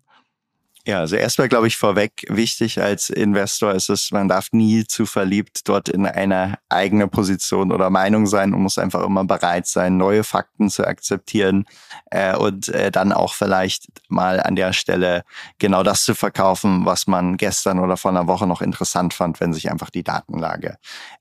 Ja, 0.87 0.99
also 1.01 1.17
erstmal 1.17 1.49
glaube 1.49 1.67
ich 1.67 1.75
vorweg 1.75 2.25
wichtig 2.29 2.81
als 2.81 3.09
Investor 3.09 3.73
ist 3.73 3.89
es, 3.89 4.11
man 4.11 4.29
darf 4.29 4.53
nie 4.53 4.85
zu 4.85 5.05
verliebt 5.05 5.67
dort 5.67 5.89
in 5.89 6.05
eine 6.05 6.59
eigene 6.69 7.09
Position 7.09 7.73
oder 7.73 7.89
Meinung 7.89 8.25
sein 8.25 8.53
und 8.53 8.61
muss 8.61 8.77
einfach 8.77 9.03
immer 9.03 9.25
bereit 9.25 9.67
sein, 9.67 9.97
neue 9.97 10.23
Fakten 10.23 10.69
zu 10.69 10.87
akzeptieren 10.87 11.65
äh, 12.09 12.37
und 12.37 12.69
äh, 12.69 12.89
dann 12.89 13.11
auch 13.11 13.33
vielleicht 13.33 13.87
mal 14.07 14.39
an 14.39 14.55
der 14.55 14.71
Stelle 14.71 15.25
genau 15.59 15.83
das 15.83 16.05
zu 16.05 16.15
verkaufen, 16.15 16.85
was 16.85 17.05
man 17.05 17.35
gestern 17.35 17.79
oder 17.79 17.97
vor 17.97 18.11
einer 18.11 18.27
Woche 18.27 18.47
noch 18.47 18.61
interessant 18.61 19.13
fand, 19.13 19.41
wenn 19.41 19.51
sich 19.51 19.69
einfach 19.69 19.89
die 19.89 20.05
Datenlage 20.05 20.77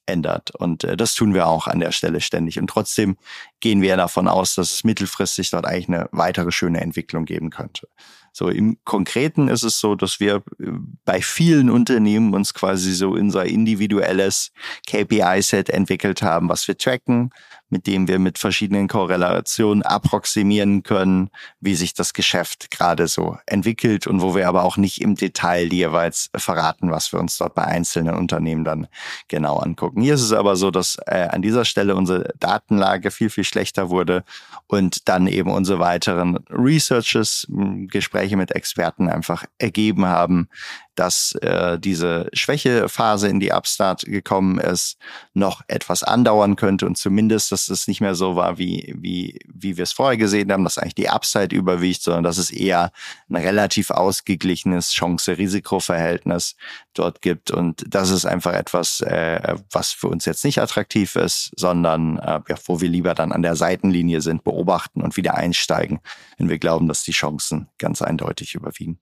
ändert. 0.06 0.52
Und 0.52 0.84
äh, 0.84 0.96
das 0.96 1.14
tun 1.14 1.34
wir 1.34 1.48
auch 1.48 1.66
an 1.66 1.80
der 1.80 1.90
Stelle 1.90 2.20
ständig. 2.20 2.60
Und 2.60 2.68
trotzdem 2.68 3.16
gehen 3.58 3.82
wir 3.82 3.96
davon 3.96 4.28
aus, 4.28 4.54
dass 4.54 4.70
es 4.70 4.84
mittelfristig 4.84 5.50
dort 5.50 5.66
eigentlich 5.66 5.88
eine 5.88 6.08
weitere 6.12 6.52
schöne 6.52 6.80
Entwicklung 6.82 7.24
geben 7.24 7.50
könnte. 7.50 7.88
So 8.38 8.50
im 8.50 8.76
Konkreten 8.84 9.48
ist 9.48 9.62
es 9.62 9.80
so, 9.80 9.94
dass 9.94 10.20
wir 10.20 10.42
äh, 10.60 10.66
bei 11.06 11.22
vielen 11.22 11.70
Unternehmen 11.70 12.34
uns 12.34 12.52
quasi 12.52 12.92
so 12.92 13.12
unser 13.12 13.46
individuelles 13.46 14.52
KPI-Set 14.86 15.70
entwickelt 15.70 16.20
haben, 16.20 16.50
was 16.50 16.68
wir 16.68 16.76
tracken, 16.76 17.30
mit 17.68 17.86
dem 17.86 18.06
wir 18.06 18.18
mit 18.18 18.38
verschiedenen 18.38 18.88
Korrelationen 18.88 19.82
approximieren 19.82 20.82
können, 20.82 21.30
wie 21.60 21.74
sich 21.74 21.94
das 21.94 22.12
Geschäft 22.12 22.70
gerade 22.70 23.08
so 23.08 23.38
entwickelt 23.46 24.06
und 24.06 24.22
wo 24.22 24.34
wir 24.34 24.48
aber 24.48 24.64
auch 24.64 24.76
nicht 24.76 25.00
im 25.00 25.16
Detail 25.16 25.72
jeweils 25.72 26.30
verraten, 26.36 26.90
was 26.90 27.12
wir 27.12 27.18
uns 27.18 27.36
dort 27.38 27.54
bei 27.54 27.64
einzelnen 27.64 28.14
Unternehmen 28.14 28.64
dann 28.64 28.86
genau 29.28 29.56
angucken. 29.56 30.00
Hier 30.00 30.14
ist 30.14 30.22
es 30.22 30.32
aber 30.32 30.56
so, 30.56 30.70
dass 30.70 30.96
äh, 31.06 31.28
an 31.30 31.42
dieser 31.42 31.64
Stelle 31.64 31.96
unsere 31.96 32.32
Datenlage 32.38 33.10
viel, 33.10 33.30
viel 33.30 33.44
schlechter 33.44 33.90
wurde 33.90 34.24
und 34.68 35.08
dann 35.08 35.26
eben 35.26 35.50
unsere 35.50 35.78
weiteren 35.80 36.38
Researches, 36.50 37.46
Gespräche 37.88 38.36
mit 38.36 38.52
Experten 38.52 39.08
einfach 39.08 39.44
ergeben 39.58 40.06
haben, 40.06 40.48
dass 40.96 41.32
äh, 41.42 41.78
diese 41.78 42.28
Schwächephase 42.32 43.28
in 43.28 43.38
die 43.38 43.52
Upstart 43.52 44.02
gekommen 44.06 44.58
ist, 44.58 44.96
noch 45.34 45.62
etwas 45.68 46.02
andauern 46.02 46.56
könnte 46.56 46.86
und 46.86 46.96
zumindest, 46.96 47.52
dass 47.56 47.68
es 47.70 47.88
nicht 47.88 48.02
mehr 48.02 48.14
so 48.14 48.36
war, 48.36 48.58
wie, 48.58 48.94
wie, 48.98 49.38
wie 49.46 49.78
wir 49.78 49.84
es 49.84 49.92
vorher 49.92 50.18
gesehen 50.18 50.52
haben, 50.52 50.64
dass 50.64 50.76
eigentlich 50.76 50.94
die 50.94 51.08
Upside 51.08 51.56
überwiegt, 51.56 52.02
sondern 52.02 52.24
dass 52.24 52.36
es 52.36 52.50
eher 52.50 52.92
ein 53.30 53.36
relativ 53.36 53.90
ausgeglichenes 53.90 54.92
Chance-Risiko-Verhältnis 54.92 56.56
dort 56.92 57.22
gibt. 57.22 57.50
Und 57.50 57.84
das 57.88 58.10
ist 58.10 58.26
einfach 58.26 58.52
etwas, 58.52 59.00
äh, 59.00 59.56
was 59.70 59.92
für 59.92 60.08
uns 60.08 60.26
jetzt 60.26 60.44
nicht 60.44 60.60
attraktiv 60.60 61.16
ist, 61.16 61.52
sondern 61.56 62.18
äh, 62.18 62.40
ja, 62.46 62.56
wo 62.66 62.80
wir 62.80 62.90
lieber 62.90 63.14
dann 63.14 63.32
an 63.32 63.42
der 63.42 63.56
Seitenlinie 63.56 64.20
sind, 64.20 64.44
beobachten 64.44 65.00
und 65.00 65.16
wieder 65.16 65.34
einsteigen, 65.34 66.00
wenn 66.36 66.50
wir 66.50 66.58
glauben, 66.58 66.88
dass 66.88 67.04
die 67.04 67.12
Chancen 67.12 67.68
ganz 67.78 68.02
eindeutig 68.02 68.54
überwiegen 68.54 68.98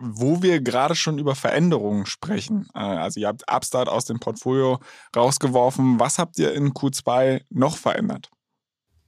wo 0.00 0.42
wir 0.42 0.60
gerade 0.60 0.94
schon 0.94 1.18
über 1.18 1.34
Veränderungen 1.34 2.06
sprechen. 2.06 2.66
Äh, 2.74 2.78
also 2.78 3.20
ihr 3.20 3.28
habt 3.28 3.44
Upstart 3.50 3.88
aus 3.88 4.06
dem 4.06 4.18
Portfolio 4.18 4.80
rausgeworfen. 5.14 6.00
Was 6.00 6.18
habt 6.18 6.38
ihr 6.38 6.52
in 6.54 6.72
Q2 6.72 7.42
noch 7.50 7.76
verändert? 7.76 8.30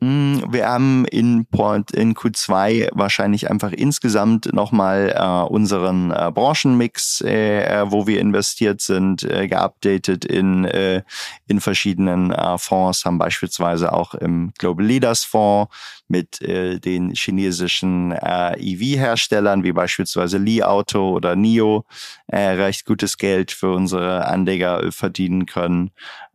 Hm, 0.03 0.43
wir 0.51 0.69
haben 0.69 1.05
in, 1.05 1.47
Port, 1.47 1.93
in 1.93 2.15
Q2 2.15 2.89
wahrscheinlich 2.91 3.49
einfach 3.49 3.71
insgesamt 3.71 4.53
nochmal 4.53 5.15
äh, 5.17 5.49
unseren 5.49 6.11
äh, 6.11 6.33
Branchenmix, 6.35 7.21
äh, 7.21 7.63
äh, 7.63 7.85
wo 7.89 8.09
wir 8.09 8.19
investiert 8.19 8.81
sind, 8.81 9.23
äh, 9.23 9.47
geupdatet 9.47 10.25
in, 10.25 10.65
äh, 10.65 11.03
in 11.47 11.61
verschiedenen 11.61 12.35
Fonds, 12.59 13.05
haben 13.05 13.19
beispielsweise 13.19 13.93
auch 13.93 14.15
im 14.15 14.53
Global 14.59 14.85
Leaders 14.85 15.23
Fonds 15.23 15.73
mit 16.13 16.41
äh, 16.43 16.79
den 16.79 17.15
chinesischen 17.15 18.13
äh, 18.13 18.55
EV-Herstellern 18.59 19.65
wie 19.65 19.73
beispielsweise 19.73 20.39
Li 20.39 20.63
Auto 20.63 21.11
oder 21.11 21.35
NIO 21.35 21.85
äh, 22.29 22.39
recht 22.39 22.85
gutes 22.85 23.17
Geld 23.17 23.51
für 23.51 23.73
unsere 23.73 24.27
Anleger 24.27 24.93
verdienen 24.93 25.47
können 25.47 25.91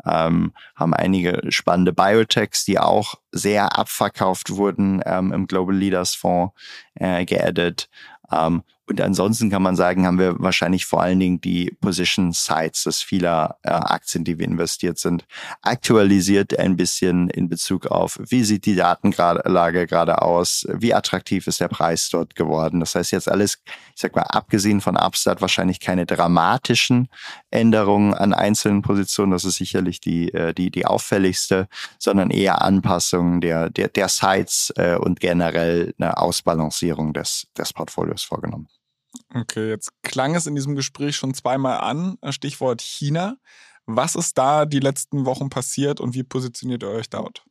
ähm, 0.08 0.54
haben 0.76 0.94
einige 0.94 1.42
spannende 1.50 1.94
Biotechs, 1.94 2.66
die 2.66 2.80
auch 2.80 3.16
sehr 3.32 3.78
abverkauft 3.78 4.52
wurden 4.52 5.02
ähm, 5.06 5.32
im 5.32 5.48
Global 5.48 5.76
Leaders 5.76 6.16
Fonds 6.16 6.54
äh, 6.96 7.26
geaddet. 7.26 7.90
Ähm, 8.32 8.64
und 8.90 9.02
ansonsten 9.02 9.50
kann 9.50 9.62
man 9.62 9.76
sagen, 9.76 10.06
haben 10.06 10.18
wir 10.18 10.40
wahrscheinlich 10.40 10.86
vor 10.86 11.02
allen 11.02 11.20
Dingen 11.20 11.42
die 11.42 11.76
Position 11.82 12.32
Sizes 12.32 13.02
vieler 13.02 13.58
äh, 13.64 13.70
Aktien, 13.70 14.24
die 14.24 14.40
wir 14.40 14.46
investiert 14.46 14.98
sind, 14.98 15.26
aktualisiert 15.62 16.58
ein 16.58 16.78
bisschen 16.78 17.30
in 17.30 17.50
Bezug 17.50 17.88
auf, 17.88 18.18
wie 18.30 18.46
sieht 18.46 18.66
die 18.66 18.76
Datenlage 18.76 19.88
gerade 19.88 20.22
aus, 20.22 20.66
wie 20.72 20.94
attraktiv 20.94 21.48
ist 21.48 21.60
der 21.60 21.68
Preis 21.68 22.10
dort 22.10 22.36
geworden. 22.36 22.80
Das 22.80 22.96
heißt 22.96 23.12
jetzt 23.12 23.30
alles, 23.30 23.62
ich 23.94 24.02
sag 24.02 24.16
mal, 24.16 24.22
abgesehen 24.22 24.80
von 24.80 24.96
Upstart 24.96 25.42
wahrscheinlich 25.42 25.82
keine 25.82 26.06
dramatischen 26.06 27.10
Änderungen 27.52 28.14
an 28.14 28.34
einzelnen 28.34 28.84
Positionen. 28.84 29.34
Das 29.34 29.44
ist 29.44 29.58
sicherlich 29.58 30.00
die, 30.00 30.34
äh, 30.34 30.54
die, 30.54 30.72
die 30.72 30.86
auffälligste, 30.86 31.68
sondern 32.00 32.30
eher 32.30 32.62
Anpassungen 32.62 33.42
der, 33.42 33.70
der, 33.70 33.90
der 33.90 34.08
Sites 34.08 34.72
äh, 34.78 34.96
und 34.96 35.20
generell 35.20 35.94
eine 36.00 36.18
Ausbalancierung 36.18 37.12
des, 37.12 37.48
des 37.58 37.74
Portfolios 37.74 38.24
vorgenommen. 38.24 38.70
Okay, 39.34 39.70
jetzt 39.70 39.92
klang 40.04 40.36
es 40.36 40.48
in 40.48 40.56
diesem 40.56 40.76
Gespräch 40.76 41.16
schon 41.16 41.34
zweimal 41.34 41.80
an, 41.80 42.18
äh, 42.22 42.32
Stichwort 42.32 42.82
China. 42.82 43.38
Was 43.86 44.16
ist 44.16 44.38
da 44.38 44.66
die 44.66 44.80
letzten 44.80 45.26
Wochen 45.26 45.50
passiert 45.50 46.00
und 46.00 46.14
wie 46.14 46.24
positioniert 46.24 46.84
ihr 46.84 46.90
euch 46.90 47.10
dort? 47.10 47.44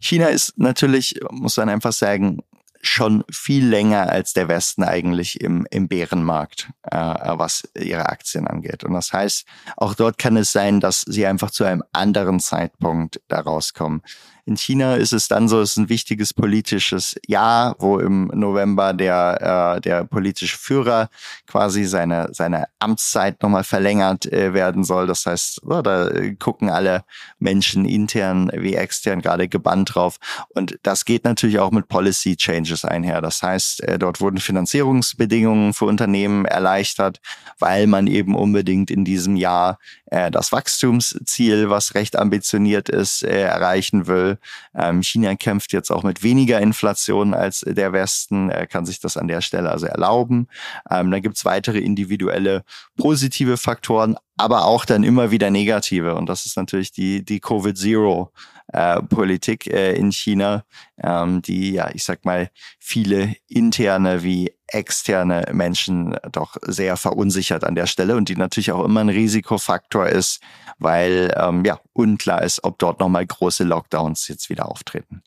China 0.00 0.26
ist 0.26 0.58
natürlich, 0.58 1.20
muss 1.30 1.56
man 1.56 1.68
einfach 1.68 1.92
sagen, 1.92 2.40
schon 2.86 3.24
viel 3.30 3.66
länger 3.66 4.10
als 4.10 4.34
der 4.34 4.48
Westen 4.48 4.84
eigentlich 4.84 5.40
im, 5.40 5.66
im 5.70 5.88
Bärenmarkt, 5.88 6.70
äh, 6.82 6.96
was 6.96 7.68
ihre 7.74 8.08
Aktien 8.10 8.46
angeht. 8.46 8.84
Und 8.84 8.92
das 8.92 9.12
heißt, 9.12 9.46
auch 9.76 9.94
dort 9.94 10.18
kann 10.18 10.36
es 10.36 10.52
sein, 10.52 10.80
dass 10.80 11.00
sie 11.02 11.26
einfach 11.26 11.50
zu 11.50 11.64
einem 11.64 11.82
anderen 11.92 12.40
Zeitpunkt 12.40 13.20
da 13.28 13.40
rauskommen. 13.40 14.02
In 14.46 14.56
China 14.56 14.96
ist 14.96 15.12
es 15.12 15.26
dann 15.28 15.48
so, 15.48 15.60
es 15.62 15.70
ist 15.70 15.76
ein 15.78 15.88
wichtiges 15.88 16.34
politisches 16.34 17.16
Jahr, 17.26 17.76
wo 17.78 17.98
im 17.98 18.26
November 18.34 18.92
der, 18.92 19.76
äh, 19.76 19.80
der 19.80 20.04
politische 20.04 20.58
Führer 20.58 21.08
quasi 21.46 21.84
seine, 21.84 22.28
seine 22.32 22.66
Amtszeit 22.78 23.42
nochmal 23.42 23.64
verlängert 23.64 24.26
äh, 24.26 24.52
werden 24.52 24.84
soll. 24.84 25.06
Das 25.06 25.24
heißt, 25.24 25.62
oh, 25.64 25.80
da 25.80 26.10
gucken 26.38 26.68
alle 26.68 27.04
Menschen 27.38 27.86
intern 27.86 28.50
wie 28.54 28.74
extern 28.74 29.22
gerade 29.22 29.48
gebannt 29.48 29.94
drauf. 29.94 30.18
Und 30.50 30.78
das 30.82 31.06
geht 31.06 31.24
natürlich 31.24 31.58
auch 31.58 31.70
mit 31.70 31.88
Policy 31.88 32.36
Changes 32.36 32.84
einher. 32.84 33.22
Das 33.22 33.42
heißt, 33.42 33.82
äh, 33.84 33.98
dort 33.98 34.20
wurden 34.20 34.38
Finanzierungsbedingungen 34.38 35.72
für 35.72 35.86
Unternehmen 35.86 36.44
erleichtert, 36.44 37.20
weil 37.58 37.86
man 37.86 38.06
eben 38.06 38.34
unbedingt 38.34 38.90
in 38.90 39.06
diesem 39.06 39.36
Jahr 39.36 39.78
äh, 40.14 40.30
das 40.30 40.52
Wachstumsziel, 40.52 41.70
was 41.70 41.94
recht 41.94 42.16
ambitioniert 42.16 42.88
ist, 42.88 43.22
äh, 43.22 43.42
erreichen 43.42 44.06
will. 44.06 44.33
Ähm, 44.74 45.02
China 45.02 45.34
kämpft 45.36 45.72
jetzt 45.72 45.90
auch 45.90 46.02
mit 46.02 46.22
weniger 46.22 46.60
Inflation 46.60 47.34
als 47.34 47.60
der 47.60 47.92
Westen, 47.92 48.50
er 48.50 48.66
kann 48.66 48.86
sich 48.86 49.00
das 49.00 49.16
an 49.16 49.28
der 49.28 49.40
Stelle 49.40 49.70
also 49.70 49.86
erlauben. 49.86 50.48
Ähm, 50.90 51.10
dann 51.10 51.22
gibt's 51.22 51.44
weitere 51.44 51.78
individuelle 51.78 52.64
positive 52.96 53.56
Faktoren, 53.56 54.16
aber 54.36 54.64
auch 54.64 54.84
dann 54.84 55.04
immer 55.04 55.30
wieder 55.30 55.50
negative. 55.50 56.14
Und 56.14 56.28
das 56.28 56.46
ist 56.46 56.56
natürlich 56.56 56.92
die, 56.92 57.24
die 57.24 57.40
Covid-Zero 57.40 58.32
äh, 58.72 59.02
Politik 59.02 59.66
äh, 59.66 59.94
in 59.94 60.10
China, 60.10 60.64
ähm, 61.02 61.42
die 61.42 61.72
ja, 61.72 61.90
ich 61.92 62.04
sag 62.04 62.24
mal, 62.24 62.50
viele 62.78 63.34
interne 63.48 64.22
wie 64.22 64.52
externe 64.74 65.46
Menschen 65.52 66.16
doch 66.32 66.56
sehr 66.62 66.96
verunsichert 66.96 67.64
an 67.64 67.74
der 67.74 67.86
Stelle 67.86 68.16
und 68.16 68.28
die 68.28 68.36
natürlich 68.36 68.72
auch 68.72 68.84
immer 68.84 69.00
ein 69.00 69.08
Risikofaktor 69.08 70.06
ist, 70.06 70.40
weil 70.78 71.32
ähm, 71.38 71.64
ja 71.64 71.78
unklar 71.92 72.42
ist, 72.42 72.62
ob 72.64 72.78
dort 72.78 73.00
nochmal 73.00 73.24
große 73.24 73.64
Lockdowns 73.64 74.28
jetzt 74.28 74.50
wieder 74.50 74.68
auftreten. 74.68 75.22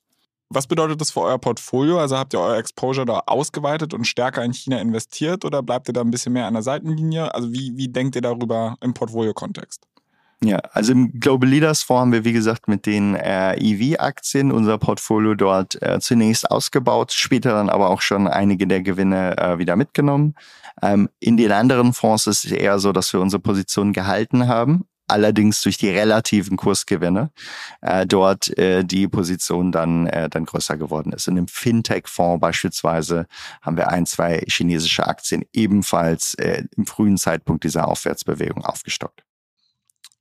Was 0.49 0.67
bedeutet 0.67 1.01
das 1.01 1.11
für 1.11 1.21
euer 1.21 1.39
Portfolio? 1.39 1.99
Also 1.99 2.17
habt 2.17 2.33
ihr 2.33 2.39
euer 2.39 2.57
Exposure 2.57 3.05
da 3.05 3.19
ausgeweitet 3.25 3.93
und 3.93 4.05
stärker 4.05 4.43
in 4.43 4.53
China 4.53 4.79
investiert 4.79 5.43
oder 5.43 5.61
bleibt 5.61 5.89
ihr 5.89 5.93
da 5.93 6.01
ein 6.01 6.11
bisschen 6.11 6.33
mehr 6.33 6.45
an 6.45 6.53
der 6.53 6.63
Seitenlinie? 6.63 7.33
Also 7.33 7.51
wie, 7.51 7.75
wie 7.75 7.89
denkt 7.89 8.15
ihr 8.15 8.21
darüber 8.21 8.77
im 8.81 8.93
Portfolio-Kontext? 8.93 9.85
Ja, 10.43 10.57
also 10.73 10.91
im 10.91 11.19
Global 11.19 11.49
Leaders 11.49 11.81
Fonds 11.81 12.01
haben 12.01 12.11
wir, 12.11 12.23
wie 12.23 12.33
gesagt, 12.33 12.67
mit 12.67 12.85
den 12.85 13.15
äh, 13.15 13.55
EV-Aktien 13.55 14.51
unser 14.51 14.77
Portfolio 14.77 15.33
dort 15.33 15.81
äh, 15.81 15.99
zunächst 15.99 16.51
ausgebaut, 16.51 17.11
später 17.11 17.53
dann 17.53 17.69
aber 17.69 17.89
auch 17.89 18.01
schon 18.01 18.27
einige 18.27 18.67
der 18.67 18.83
Gewinne 18.83 19.35
äh, 19.37 19.57
wieder 19.57 19.75
mitgenommen. 19.75 20.35
Ähm, 20.83 21.09
in 21.19 21.37
den 21.37 21.51
anderen 21.51 21.91
Fonds 21.93 22.27
ist 22.27 22.45
es 22.45 22.51
eher 22.51 22.77
so, 22.77 22.91
dass 22.91 23.11
wir 23.13 23.19
unsere 23.19 23.41
Position 23.41 23.93
gehalten 23.93 24.47
haben, 24.47 24.85
allerdings 25.07 25.61
durch 25.61 25.79
die 25.79 25.89
relativen 25.89 26.55
Kursgewinne 26.55 27.31
äh, 27.81 28.05
dort 28.05 28.55
äh, 28.59 28.83
die 28.83 29.07
Position 29.07 29.71
dann, 29.71 30.05
äh, 30.05 30.29
dann 30.29 30.45
größer 30.45 30.77
geworden 30.77 31.13
ist. 31.13 31.27
Und 31.27 31.37
im 31.37 31.47
Fintech-Fonds 31.47 32.41
beispielsweise 32.41 33.25
haben 33.63 33.77
wir 33.77 33.89
ein, 33.89 34.05
zwei 34.05 34.43
chinesische 34.47 35.07
Aktien 35.07 35.45
ebenfalls 35.51 36.35
äh, 36.35 36.63
im 36.75 36.85
frühen 36.85 37.17
Zeitpunkt 37.17 37.63
dieser 37.63 37.87
Aufwärtsbewegung 37.87 38.63
aufgestockt. 38.63 39.26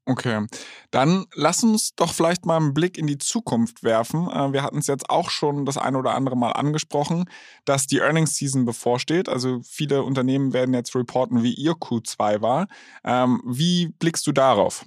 Okay, 0.08 0.46
dann 0.92 1.26
lass 1.34 1.64
uns 1.64 1.96
doch 1.96 2.14
vielleicht 2.14 2.46
mal 2.46 2.58
einen 2.58 2.74
Blick 2.74 2.96
in 2.96 3.08
die 3.08 3.18
Zukunft 3.18 3.82
werfen. 3.82 4.30
Äh, 4.30 4.52
wir 4.52 4.62
hatten 4.62 4.78
es 4.78 4.86
jetzt 4.86 5.10
auch 5.10 5.30
schon 5.30 5.66
das 5.66 5.76
eine 5.76 5.98
oder 5.98 6.14
andere 6.14 6.36
Mal 6.36 6.52
angesprochen, 6.52 7.28
dass 7.64 7.88
die 7.88 7.98
Earnings 7.98 8.36
Season 8.36 8.64
bevorsteht. 8.64 9.28
Also 9.28 9.62
viele 9.64 10.04
Unternehmen 10.04 10.52
werden 10.52 10.74
jetzt 10.74 10.94
reporten, 10.94 11.42
wie 11.42 11.54
ihr 11.54 11.72
Q2 11.72 12.40
war. 12.40 12.68
Ähm, 13.02 13.42
wie 13.44 13.88
blickst 13.98 14.24
du 14.28 14.32
darauf? 14.32 14.86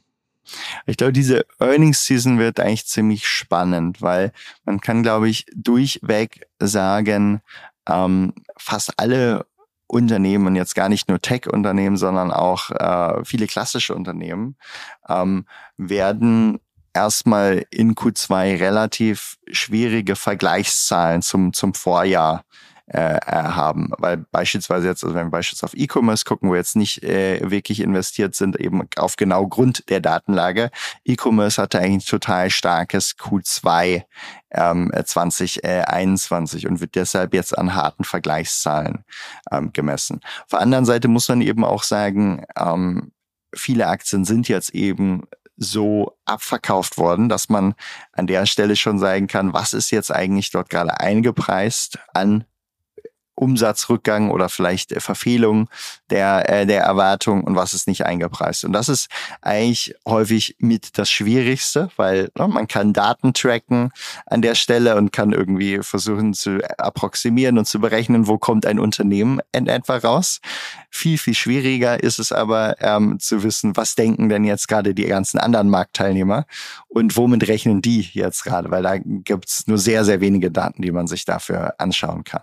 Ich 0.85 0.95
glaube, 0.95 1.11
diese 1.11 1.45
Earnings 1.59 2.05
Season 2.05 2.39
wird 2.39 2.61
eigentlich 2.61 2.87
ziemlich 2.87 3.27
spannend, 3.27 4.01
weil 4.01 4.31
man 4.63 4.79
kann, 4.79 5.03
glaube 5.03 5.27
ich, 5.27 5.45
durchweg 5.53 6.47
sagen, 6.59 7.41
ähm, 7.89 8.33
fast 8.57 8.93
alle 8.97 9.45
Unternehmen 9.89 10.47
und 10.47 10.55
jetzt 10.55 10.75
gar 10.75 10.87
nicht 10.87 11.09
nur 11.09 11.19
Tech-Unternehmen, 11.19 11.97
sondern 11.97 12.31
auch 12.31 12.69
äh, 12.69 13.25
viele 13.25 13.47
klassische 13.47 13.95
Unternehmen 13.95 14.55
ähm, 15.07 15.45
werden 15.77 16.59
erstmal 16.93 17.65
in 17.71 17.95
Q2 17.95 18.59
relativ 18.59 19.37
schwierige 19.51 20.15
Vergleichszahlen 20.15 21.21
zum, 21.21 21.53
zum 21.53 21.73
Vorjahr 21.73 22.43
äh, 22.91 23.17
äh, 23.17 23.19
haben. 23.43 23.91
Weil 23.99 24.17
beispielsweise 24.17 24.87
jetzt, 24.87 25.03
also 25.03 25.15
wenn 25.15 25.27
wir 25.27 25.31
beispielsweise 25.31 25.73
auf 25.73 25.79
E-Commerce 25.79 26.25
gucken, 26.25 26.49
wo 26.49 26.55
jetzt 26.55 26.75
nicht 26.75 27.03
äh, 27.03 27.39
wirklich 27.47 27.81
investiert 27.81 28.33
sind, 28.33 28.59
eben 28.59 28.81
auf 28.97 29.15
genau 29.15 29.45
Grund 29.47 29.87
der 29.89 29.99
Datenlage. 29.99 30.71
E-Commerce 31.05 31.61
hatte 31.61 31.77
eigentlich 31.77 32.09
total 32.09 32.49
starkes 32.49 33.15
Q2 33.15 34.05
ähm, 34.49 34.91
2021 35.05 36.65
und 36.65 36.81
wird 36.81 36.95
deshalb 36.95 37.35
jetzt 37.35 37.55
an 37.55 37.75
harten 37.75 38.05
Vergleichszahlen 38.05 39.05
ähm, 39.51 39.71
gemessen. 39.71 40.21
Auf 40.45 40.49
der 40.53 40.61
anderen 40.61 40.85
Seite 40.85 41.07
muss 41.07 41.29
man 41.29 41.41
eben 41.41 41.63
auch 41.63 41.83
sagen, 41.83 42.43
ähm, 42.57 43.11
viele 43.53 43.85
Aktien 43.85 44.25
sind 44.25 44.47
jetzt 44.47 44.73
eben 44.73 45.27
so 45.57 46.17
abverkauft 46.25 46.97
worden, 46.97 47.29
dass 47.29 47.49
man 47.49 47.75
an 48.13 48.25
der 48.25 48.47
Stelle 48.47 48.75
schon 48.75 48.97
sagen 48.97 49.27
kann, 49.27 49.53
was 49.53 49.73
ist 49.73 49.91
jetzt 49.91 50.11
eigentlich 50.11 50.49
dort 50.49 50.71
gerade 50.71 50.99
eingepreist 50.99 51.99
an 52.15 52.45
Umsatzrückgang 53.39 54.29
oder 54.31 54.49
vielleicht 54.49 54.91
äh, 54.91 54.99
Verfehlung 54.99 55.69
der, 56.09 56.49
äh, 56.49 56.65
der 56.65 56.83
Erwartung 56.83 57.43
und 57.43 57.55
was 57.55 57.73
ist 57.73 57.87
nicht 57.87 58.05
eingepreist. 58.05 58.65
Und 58.65 58.73
das 58.73 58.89
ist 58.89 59.07
eigentlich 59.41 59.95
häufig 60.07 60.55
mit 60.59 60.97
das 60.97 61.09
Schwierigste, 61.09 61.89
weil 61.95 62.29
ne, 62.37 62.47
man 62.47 62.67
kann 62.67 62.93
Daten 62.93 63.33
tracken 63.33 63.91
an 64.25 64.41
der 64.41 64.55
Stelle 64.55 64.95
und 64.95 65.11
kann 65.11 65.31
irgendwie 65.31 65.79
versuchen 65.81 66.33
zu 66.33 66.59
approximieren 66.77 67.57
und 67.57 67.65
zu 67.65 67.79
berechnen, 67.79 68.27
wo 68.27 68.37
kommt 68.37 68.65
ein 68.65 68.79
Unternehmen 68.79 69.39
in 69.51 69.67
etwa 69.67 69.97
raus. 69.97 70.41
Viel, 70.89 71.17
viel 71.17 71.35
schwieriger 71.35 72.01
ist 72.01 72.19
es 72.19 72.31
aber 72.31 72.75
ähm, 72.81 73.19
zu 73.19 73.43
wissen, 73.43 73.77
was 73.77 73.95
denken 73.95 74.29
denn 74.29 74.43
jetzt 74.43 74.67
gerade 74.67 74.93
die 74.93 75.05
ganzen 75.05 75.39
anderen 75.39 75.69
Marktteilnehmer 75.69 76.45
und 76.87 77.15
womit 77.15 77.47
rechnen 77.47 77.81
die 77.81 78.01
jetzt 78.13 78.43
gerade, 78.43 78.71
weil 78.71 78.83
da 78.83 78.97
gibt's 78.97 79.67
nur 79.67 79.77
sehr, 79.77 80.03
sehr 80.03 80.19
wenige 80.19 80.51
Daten, 80.51 80.81
die 80.81 80.91
man 80.91 81.07
sich 81.07 81.25
dafür 81.25 81.75
anschauen 81.77 82.23
kann. 82.23 82.41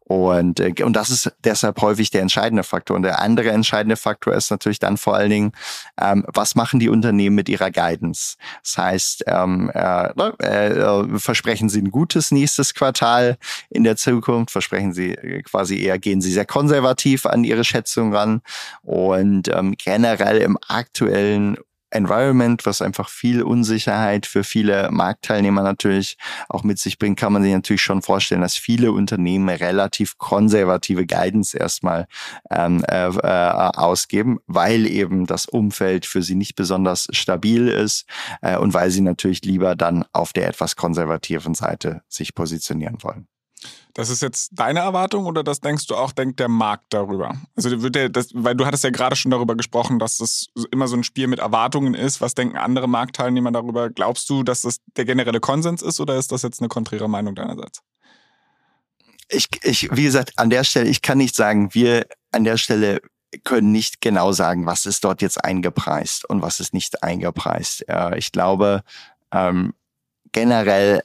Und, 0.00 0.60
äh, 0.60 0.74
und 0.82 0.94
das 0.94 1.10
ist 1.10 1.32
deshalb 1.44 1.80
häufig 1.80 2.10
der 2.10 2.22
entscheidende 2.22 2.62
Faktor. 2.62 2.96
Und 2.96 3.02
der 3.02 3.20
andere 3.20 3.50
entscheidende 3.50 3.96
Faktor 3.96 4.34
ist 4.34 4.50
natürlich 4.50 4.78
dann 4.78 4.96
vor 4.96 5.14
allen 5.16 5.30
Dingen, 5.30 5.52
ähm, 6.00 6.24
was 6.32 6.54
machen 6.54 6.80
die 6.80 6.88
Unternehmen 6.88 7.36
mit 7.36 7.48
ihrer 7.48 7.70
Guidance? 7.70 8.36
Das 8.62 8.78
heißt, 8.78 9.24
ähm, 9.26 9.70
äh, 9.74 10.08
ne, 10.14 10.34
äh, 10.38 11.18
versprechen 11.18 11.68
sie 11.68 11.80
ein 11.80 11.90
gutes 11.90 12.30
nächstes 12.30 12.74
Quartal 12.74 13.36
in 13.70 13.84
der 13.84 13.96
Zukunft? 13.96 14.50
Versprechen 14.50 14.92
sie 14.92 15.12
äh, 15.12 15.42
quasi 15.42 15.78
eher, 15.78 15.98
gehen 15.98 16.20
sie 16.20 16.32
sehr 16.32 16.46
konservativ 16.46 17.26
an 17.26 17.44
ihre 17.44 17.64
Schätzung 17.64 18.14
ran? 18.14 18.42
Und 18.82 19.48
ähm, 19.48 19.74
generell 19.78 20.38
im 20.38 20.58
aktuellen 20.68 21.56
Environment, 21.92 22.64
was 22.66 22.82
einfach 22.82 23.08
viel 23.08 23.42
Unsicherheit 23.42 24.26
für 24.26 24.44
viele 24.44 24.90
Marktteilnehmer 24.90 25.62
natürlich 25.62 26.16
auch 26.48 26.62
mit 26.62 26.78
sich 26.78 26.98
bringt, 26.98 27.18
kann 27.18 27.32
man 27.32 27.42
sich 27.42 27.52
natürlich 27.52 27.82
schon 27.82 28.02
vorstellen, 28.02 28.40
dass 28.40 28.56
viele 28.56 28.92
Unternehmen 28.92 29.48
relativ 29.48 30.18
konservative 30.18 31.06
Guidance 31.06 31.56
erstmal 31.56 32.06
ähm, 32.50 32.84
äh, 32.88 33.08
äh, 33.08 33.70
ausgeben, 33.74 34.38
weil 34.46 34.86
eben 34.86 35.26
das 35.26 35.46
Umfeld 35.46 36.06
für 36.06 36.22
sie 36.22 36.34
nicht 36.34 36.54
besonders 36.54 37.08
stabil 37.10 37.68
ist 37.68 38.06
äh, 38.40 38.56
und 38.56 38.74
weil 38.74 38.90
sie 38.90 39.00
natürlich 39.00 39.44
lieber 39.44 39.76
dann 39.76 40.04
auf 40.12 40.32
der 40.32 40.48
etwas 40.48 40.76
konservativen 40.76 41.54
Seite 41.54 42.02
sich 42.08 42.34
positionieren 42.34 42.98
wollen. 43.02 43.26
Das 43.94 44.08
ist 44.08 44.22
jetzt 44.22 44.50
deine 44.52 44.80
Erwartung 44.80 45.26
oder 45.26 45.44
das 45.44 45.60
denkst 45.60 45.86
du 45.86 45.94
auch, 45.94 46.12
denkt 46.12 46.40
der 46.40 46.48
Markt 46.48 46.86
darüber? 46.90 47.34
Also 47.54 47.82
wird 47.82 47.94
der, 47.94 48.08
das, 48.08 48.30
weil 48.32 48.54
du 48.54 48.64
hattest 48.64 48.84
ja 48.84 48.90
gerade 48.90 49.16
schon 49.16 49.30
darüber 49.30 49.54
gesprochen, 49.54 49.98
dass 49.98 50.16
das 50.16 50.46
immer 50.70 50.88
so 50.88 50.96
ein 50.96 51.04
Spiel 51.04 51.26
mit 51.26 51.40
Erwartungen 51.40 51.94
ist. 51.94 52.20
Was 52.20 52.34
denken 52.34 52.56
andere 52.56 52.88
Marktteilnehmer 52.88 53.52
darüber? 53.52 53.90
Glaubst 53.90 54.30
du, 54.30 54.42
dass 54.42 54.62
das 54.62 54.78
der 54.96 55.04
generelle 55.04 55.40
Konsens 55.40 55.82
ist 55.82 56.00
oder 56.00 56.16
ist 56.16 56.32
das 56.32 56.42
jetzt 56.42 56.60
eine 56.60 56.68
konträre 56.68 57.08
Meinung 57.08 57.34
deinerseits? 57.34 57.82
Ich, 59.28 59.48
ich, 59.62 59.94
wie 59.94 60.04
gesagt, 60.04 60.32
an 60.36 60.50
der 60.50 60.64
Stelle, 60.64 60.88
ich 60.88 61.02
kann 61.02 61.18
nicht 61.18 61.34
sagen, 61.34 61.74
wir 61.74 62.06
an 62.32 62.44
der 62.44 62.56
Stelle 62.56 63.00
können 63.44 63.72
nicht 63.72 64.00
genau 64.00 64.32
sagen, 64.32 64.66
was 64.66 64.86
ist 64.86 65.04
dort 65.04 65.22
jetzt 65.22 65.42
eingepreist 65.42 66.28
und 66.28 66.42
was 66.42 66.60
ist 66.60 66.74
nicht 66.74 67.02
eingepreist. 67.02 67.84
Ich 68.16 68.30
glaube, 68.30 68.82
ähm, 69.32 69.72
generell 70.32 71.02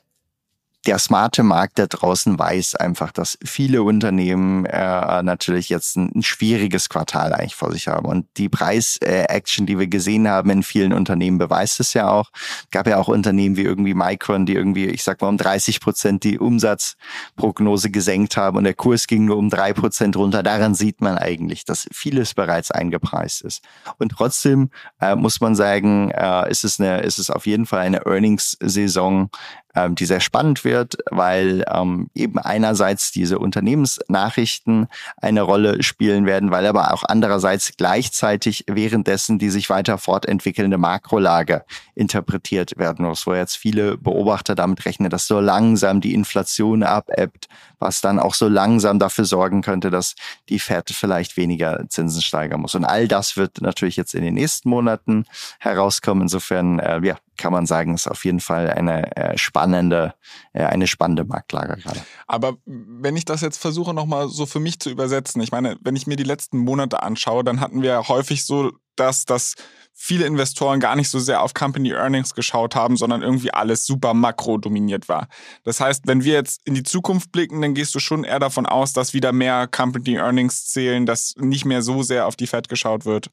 der 0.88 1.00
smarte 1.00 1.44
Markt 1.44 1.80
da 1.80 1.86
draußen 1.86 2.40
weiß 2.40 2.76
einfach, 2.76 3.12
dass 3.12 3.38
viele 3.44 3.84
Unternehmen 3.84 4.66
äh, 4.66 5.22
natürlich 5.22 5.68
jetzt 5.68 5.98
ein, 5.98 6.12
ein, 6.16 6.24
schwieriges 6.24 6.88
Quartal 6.88 7.34
eigentlich 7.34 7.56
vor 7.56 7.74
sich 7.74 7.90
haben. 7.90 8.06
Und 8.06 8.26
die 8.38 8.48
Preis-Action, 8.48 9.66
die 9.66 9.78
wir 9.78 9.88
gesehen 9.88 10.30
haben 10.30 10.50
in 10.50 10.64
vielen 10.64 10.94
Unternehmen, 10.94 11.38
beweist 11.38 11.82
es 11.82 11.94
ja 11.94 12.10
auch. 12.10 12.32
Gab 12.72 12.88
ja 12.88 12.98
auch 13.00 13.10
Unternehmen 13.10 13.58
wie 13.58 13.64
irgendwie 13.64 13.94
Micron, 13.94 14.46
die 14.46 14.54
irgendwie, 14.54 14.86
ich 14.86 15.04
sag 15.04 15.22
mal, 15.22 15.28
um 15.28 15.38
30 15.38 15.82
Prozent 15.82 16.24
die 16.24 16.40
Umsatzprognose 16.40 17.92
gesenkt 17.92 18.38
haben 18.38 18.58
und 18.58 18.64
der 18.64 18.74
Kurs 18.74 19.08
ging 19.08 19.26
nur 19.26 19.38
um 19.38 19.50
drei 19.50 19.74
Prozent 19.74 20.16
runter. 20.16 20.42
Daran 20.42 20.74
sieht 20.74 21.02
man 21.02 21.18
eigentlich, 21.18 21.66
dass 21.66 21.88
vieles 21.92 22.34
bereits 22.34 22.72
eingepreist 22.72 23.42
ist. 23.42 23.62
Und 24.00 24.14
trotzdem 24.14 24.70
äh, 25.02 25.16
muss 25.16 25.42
man 25.42 25.54
sagen, 25.54 26.12
äh, 26.12 26.50
ist 26.50 26.64
es 26.64 26.80
eine, 26.80 27.02
ist 27.02 27.20
es 27.20 27.30
auf 27.30 27.46
jeden 27.46 27.66
Fall 27.66 27.82
eine 27.82 28.06
Earnings-Saison, 28.06 29.30
ähm, 29.78 29.94
die 29.94 30.06
sehr 30.06 30.20
spannend 30.20 30.64
wird, 30.64 30.98
weil 31.12 31.64
ähm, 31.72 32.10
eben 32.16 32.40
einerseits 32.40 33.12
diese 33.12 33.38
Unternehmensnachrichten 33.38 34.88
eine 35.18 35.44
Rolle 35.44 35.84
spielen 35.84 36.26
werden, 36.26 36.50
weil 36.50 36.66
aber 36.66 36.94
auch 36.94 37.04
andererseits 37.08 37.74
gleichzeitig 37.78 38.66
währenddessen 38.68 39.38
die 39.38 39.52
sich 39.52 39.70
weiter 39.70 40.00
fortentwickelnde 40.00 40.80
Makrolage 40.80 41.64
interpretiert 41.94 42.78
werden 42.78 43.06
muss, 43.06 43.28
wo 43.28 43.36
jetzt 43.36 43.56
viele 43.56 43.98
Beobachter 43.98 44.56
damit 44.56 44.84
rechnen, 44.86 45.12
dass 45.12 45.28
so 45.28 45.40
langsam 45.40 46.02
die 46.02 46.14
Inflation 46.16 46.82
abebbt, 46.82 47.48
was 47.78 48.02
dann 48.02 48.20
auch 48.20 48.34
so 48.34 48.48
langsam 48.48 48.98
dafür 48.98 49.26
sorgen 49.26 49.62
könnte, 49.62 49.92
dass 49.92 50.16
die 50.50 50.60
Fed 50.60 50.90
vielleicht 50.90 51.38
weniger 51.38 51.88
Zinsen 51.90 52.24
steigern 52.24 52.62
muss. 52.62 52.74
Und 52.74 52.86
all 52.86 53.08
das 53.08 53.38
wird 53.38 53.62
natürlich 53.62 53.96
jetzt 53.96 54.16
in 54.16 54.24
den 54.24 54.34
nächsten 54.34 54.70
Monaten 54.70 55.26
herauskommen. 55.60 56.24
Insofern, 56.24 56.80
äh, 56.80 57.00
ja, 57.04 57.18
kann 57.38 57.54
man 57.54 57.66
sagen, 57.66 57.94
ist 57.94 58.08
auf 58.08 58.26
jeden 58.26 58.40
Fall 58.40 58.70
eine 58.70 59.16
äh, 59.16 59.38
spannende, 59.38 60.14
äh, 60.54 60.64
eine 60.64 60.88
spannende 60.88 61.24
Marktlage 61.24 61.82
gerade. 61.82 62.02
Aber 62.28 62.58
wenn 62.66 63.16
ich 63.16 63.26
das 63.26 63.42
jetzt 63.42 63.58
versuche, 63.58 63.94
nochmal 63.94 64.30
so 64.30 64.46
für 64.46 64.60
mich 64.60 64.80
zu 64.80 64.90
übersetzen, 64.90 65.42
ich 65.42 65.52
meine, 65.52 65.78
wenn 65.82 65.96
ich 65.96 66.08
mir 66.08 66.16
die 66.16 66.24
letzten 66.24 66.58
Monate 66.58 67.04
anschaue, 67.04 67.44
dann 67.44 67.60
hatten 67.60 67.82
wir 67.82 68.08
häufig 68.08 68.46
so 68.46 68.72
das, 68.96 69.26
dass 69.26 69.56
viele 69.94 70.26
Investoren 70.26 70.80
gar 70.80 70.96
nicht 70.96 71.10
so 71.10 71.20
sehr 71.20 71.42
auf 71.42 71.54
Company 71.54 71.92
Earnings 71.92 72.36
geschaut 72.36 72.76
haben, 72.76 72.98
sondern 72.98 73.24
irgendwie 73.24 73.52
alles 73.52 73.86
super 73.86 74.14
makro 74.14 74.58
dominiert 74.58 75.10
war. 75.10 75.28
Das 75.64 75.80
heißt, 75.80 76.06
wenn 76.06 76.24
wir 76.24 76.34
jetzt 76.34 76.62
in 76.66 76.76
die 76.76 76.84
Zukunft 76.84 77.32
blicken, 77.32 77.62
dann 77.62 77.74
gehst 77.74 77.96
du 77.96 78.00
schon 78.00 78.24
eher 78.24 78.40
davon 78.40 78.68
aus, 78.68 78.94
dass 78.94 79.16
wieder 79.16 79.32
mehr 79.32 79.68
Company 79.68 80.18
Earnings 80.18 80.68
zählen, 80.68 81.06
dass 81.06 81.34
nicht 81.38 81.66
mehr 81.66 81.82
so 81.82 82.04
sehr 82.04 82.28
auf 82.28 82.36
die 82.36 82.48
Fed 82.48 82.70
geschaut 82.70 83.06
wird. 83.06 83.32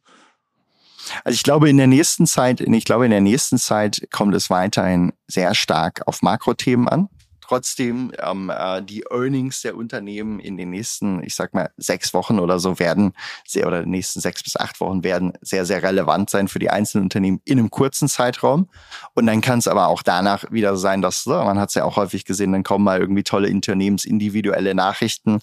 Also 1.25 1.35
ich 1.35 1.43
glaube, 1.43 1.69
in 1.69 1.77
der 1.77 1.87
nächsten 1.87 2.27
Zeit, 2.27 2.61
ich 2.61 2.85
glaube, 2.85 3.05
in 3.05 3.11
der 3.11 3.21
nächsten 3.21 3.59
Zeit 3.59 4.07
kommt 4.11 4.35
es 4.35 4.51
weiterhin 4.51 5.13
sehr 5.27 5.55
stark 5.55 6.03
auf 6.07 6.23
Makrothemen 6.23 6.89
an 6.89 7.09
trotzdem 7.55 8.11
ähm, 8.19 8.51
äh, 8.51 8.83
die 8.83 9.05
Earnings 9.13 9.63
der 9.63 9.77
Unternehmen 9.77 10.41
in 10.41 10.57
den 10.57 10.71
nächsten, 10.71 11.23
ich 11.23 11.37
sag 11.37 11.55
mal, 11.55 11.71
sechs 11.77 12.13
Wochen 12.13 12.41
oder 12.41 12.59
so 12.59 12.81
werden 12.81 13.13
sehr 13.47 13.69
oder 13.69 13.87
nächsten 13.87 14.21
sechs 14.21 14.43
bis 14.43 14.57
acht 14.57 14.81
Wochen 14.81 15.05
werden 15.05 15.35
sehr, 15.41 15.65
sehr 15.65 15.81
relevant 15.85 16.31
sein 16.31 16.49
für 16.49 16.59
die 16.59 16.71
einzelnen 16.71 17.05
Unternehmen 17.05 17.41
in 17.45 17.61
einem 17.61 17.71
kurzen 17.71 18.09
Zeitraum. 18.09 18.69
Und 19.15 19.27
dann 19.27 19.41
kann 19.41 19.61
es 19.61 19.69
aber 19.69 19.87
auch 19.87 20.03
danach 20.03 20.51
wieder 20.51 20.77
sein, 20.77 21.01
dass, 21.01 21.27
man 21.27 21.61
hat 21.61 21.69
es 21.69 21.77
ja 21.77 21.85
auch 21.85 21.95
häufig 21.95 22.25
gesehen, 22.25 22.51
dann 22.51 22.65
kommen 22.65 22.85
mal 22.85 22.99
irgendwie 22.99 23.23
tolle 23.23 23.49
unternehmensindividuelle 23.49 24.75
Nachrichten, 24.75 25.39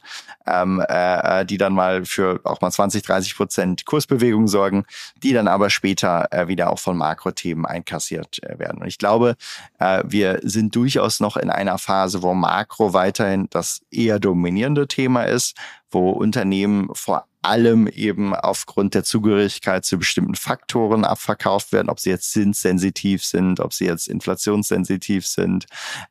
ähm, 0.45 0.84
äh, 0.86 1.45
die 1.45 1.58
dann 1.58 1.71
mal 1.71 2.04
für 2.04 2.41
auch 2.43 2.60
mal 2.60 2.71
20, 2.71 3.04
30 3.04 3.38
Prozent 3.38 3.86
Kursbewegung 3.86 4.50
sorgen, 4.50 4.84
die 5.24 5.32
dann 5.32 5.47
aber 5.47 5.69
später 5.69 6.28
äh, 6.32 6.50
wieder 6.50 6.71
auch 6.71 6.80
von 6.80 6.97
Makrothemen 6.97 7.65
einkassiert 7.65 8.43
äh, 8.43 8.60
werden. 8.60 8.82
Und 8.82 8.88
ich 8.88 8.97
glaube, 8.97 9.38
äh, 9.80 10.04
wir 10.06 10.41
sind 10.43 10.76
durchaus 10.76 11.21
noch 11.21 11.38
in 11.38 11.50
einer 11.50 11.78
Phase, 11.78 12.01
Phase, 12.02 12.24
wo 12.24 12.34
Makro 12.34 12.94
weiterhin 12.94 13.48
das 13.50 13.82
eher 13.92 14.20
dominierende 14.20 14.88
Thema 14.88 15.24
ist, 15.24 15.56
wo 15.90 16.10
Unternehmen 16.10 16.90
vor 16.94 17.28
allem 17.41 17.88
eben 17.88 18.36
aufgrund 18.36 18.93
der 18.93 19.04
Zugehörigkeit 19.04 19.86
zu 19.86 19.97
bestimmten 19.97 20.36
Faktoren 20.36 21.06
abverkauft 21.06 21.71
werden, 21.71 21.89
ob 21.89 21.99
sie 21.99 22.12
jetzt 22.12 22.32
zinssensitiv 22.32 23.25
sind, 23.25 23.60
ob 23.60 23.73
sie 23.73 23.86
jetzt 23.86 24.08
inflationssensitiv 24.08 25.25
sind, 25.25 25.65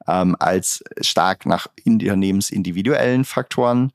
ähm, 0.08 0.34
als 0.38 0.82
stark 1.00 1.46
nach 1.46 1.68
unternehmensindividuellen 1.86 3.24
Faktoren. 3.24 3.92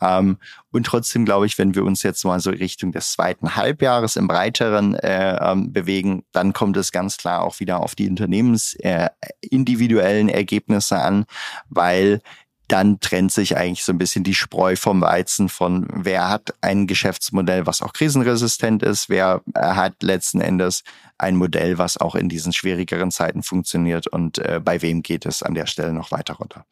Ähm, 0.00 0.38
und 0.70 0.86
trotzdem 0.86 1.24
glaube 1.24 1.46
ich, 1.46 1.56
wenn 1.58 1.74
wir 1.74 1.84
uns 1.84 2.02
jetzt 2.02 2.24
mal 2.24 2.40
so 2.40 2.50
Richtung 2.50 2.92
des 2.92 3.12
zweiten 3.12 3.56
Halbjahres 3.56 4.16
im 4.16 4.28
breiteren 4.28 4.94
äh, 4.94 5.36
ähm, 5.36 5.72
bewegen, 5.72 6.24
dann 6.32 6.52
kommt 6.52 6.76
es 6.76 6.92
ganz 6.92 7.16
klar 7.16 7.42
auch 7.42 7.58
wieder 7.60 7.80
auf 7.80 7.94
die 7.94 8.08
unternehmensindividuellen 8.08 10.28
äh, 10.28 10.32
Ergebnisse 10.32 10.98
an, 10.98 11.24
weil 11.68 12.20
dann 12.68 13.00
trennt 13.00 13.32
sich 13.32 13.56
eigentlich 13.56 13.84
so 13.84 13.92
ein 13.92 13.98
bisschen 13.98 14.24
die 14.24 14.34
Spreu 14.34 14.76
vom 14.76 15.00
Weizen 15.00 15.48
von 15.48 15.86
wer 15.90 16.28
hat 16.28 16.54
ein 16.60 16.86
Geschäftsmodell, 16.86 17.66
was 17.66 17.82
auch 17.82 17.92
krisenresistent 17.92 18.82
ist, 18.82 19.08
wer 19.08 19.42
hat 19.54 20.02
letzten 20.02 20.40
Endes 20.40 20.82
ein 21.16 21.36
Modell, 21.36 21.78
was 21.78 21.96
auch 21.96 22.14
in 22.14 22.28
diesen 22.28 22.52
schwierigeren 22.52 23.10
Zeiten 23.10 23.42
funktioniert 23.42 24.06
und 24.06 24.38
äh, 24.38 24.60
bei 24.62 24.82
wem 24.82 25.02
geht 25.02 25.26
es 25.26 25.42
an 25.42 25.54
der 25.54 25.66
Stelle 25.66 25.92
noch 25.92 26.10
weiter 26.10 26.34
runter. 26.34 26.64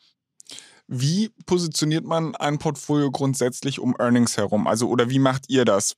Wie 0.88 1.30
positioniert 1.46 2.04
man 2.04 2.36
ein 2.36 2.58
Portfolio 2.58 3.10
grundsätzlich 3.10 3.80
um 3.80 3.96
Earnings 3.98 4.36
herum? 4.36 4.68
Also, 4.68 4.88
oder 4.88 5.10
wie 5.10 5.18
macht 5.18 5.46
ihr 5.48 5.64
das? 5.64 5.96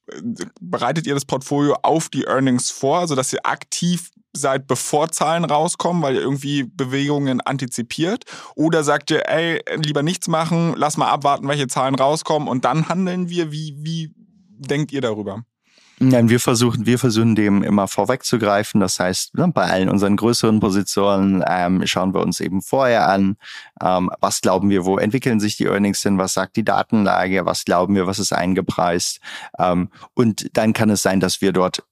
Bereitet 0.61 1.07
ihr 1.07 1.13
das 1.13 1.27
Portfolio 1.27 1.77
auf 1.83 2.09
die 2.09 2.25
Earnings 2.25 2.71
vor, 2.71 3.01
also 3.01 3.15
dass 3.15 3.33
ihr 3.33 3.45
aktiv 3.45 4.11
seid, 4.39 4.67
bevor 4.67 5.11
Zahlen 5.11 5.45
rauskommen, 5.45 6.03
weil 6.03 6.15
ihr 6.15 6.23
irgendwie 6.23 6.65
Bewegungen 6.65 7.41
antizipiert? 7.41 8.25
Oder 8.55 8.85
sagt 8.85 9.11
ihr, 9.11 9.29
ey, 9.29 9.63
lieber 9.77 10.03
nichts 10.03 10.29
machen, 10.29 10.75
lass 10.77 10.97
mal 10.97 11.09
abwarten, 11.09 11.49
welche 11.49 11.67
Zahlen 11.67 11.95
rauskommen 11.95 12.49
und 12.49 12.65
dann 12.65 12.89
handeln 12.89 13.29
wir? 13.29 13.53
Wie, 13.53 13.75
wie 13.79 14.13
denkt 14.59 14.93
ihr 14.93 15.01
darüber? 15.01 15.45
Nein, 16.01 16.29
wir 16.29 16.39
versuchen, 16.39 16.87
wir 16.87 16.97
versuchen 16.99 17.35
dem 17.35 17.65
immer 17.65 17.89
vorwegzugreifen. 17.89 18.81
Das 18.81 19.01
heißt, 19.01 19.35
ne, 19.35 19.49
bei 19.49 19.65
allen 19.65 19.89
unseren 19.89 20.17
größeren 20.17 20.61
Positionen 20.61 21.43
ähm, 21.47 21.85
schauen 21.87 22.15
wir 22.15 22.21
uns 22.21 22.39
eben 22.39 22.63
vorher 22.63 23.09
an, 23.09 23.37
ähm, 23.83 24.09
was 24.21 24.41
glauben 24.41 24.71
wir, 24.71 24.85
wo 24.85 24.99
entwickeln 24.99 25.41
sich 25.41 25.57
die 25.57 25.65
Earnings 25.65 26.01
hin, 26.03 26.17
was 26.17 26.35
sagt 26.35 26.55
die 26.55 26.65
Datenlage, 26.65 27.47
was 27.47 27.65
glauben 27.65 27.97
wir, 27.97 28.07
was 28.07 28.21
ist 28.21 28.33
eingepreist. 28.33 29.19
Ähm, 29.59 29.89
und 30.15 30.57
dann 30.57 30.73
kann 30.73 30.91
es 30.91 31.03
sein, 31.03 31.19
dass 31.19 31.41
wir 31.41 31.53
dort 31.53 31.83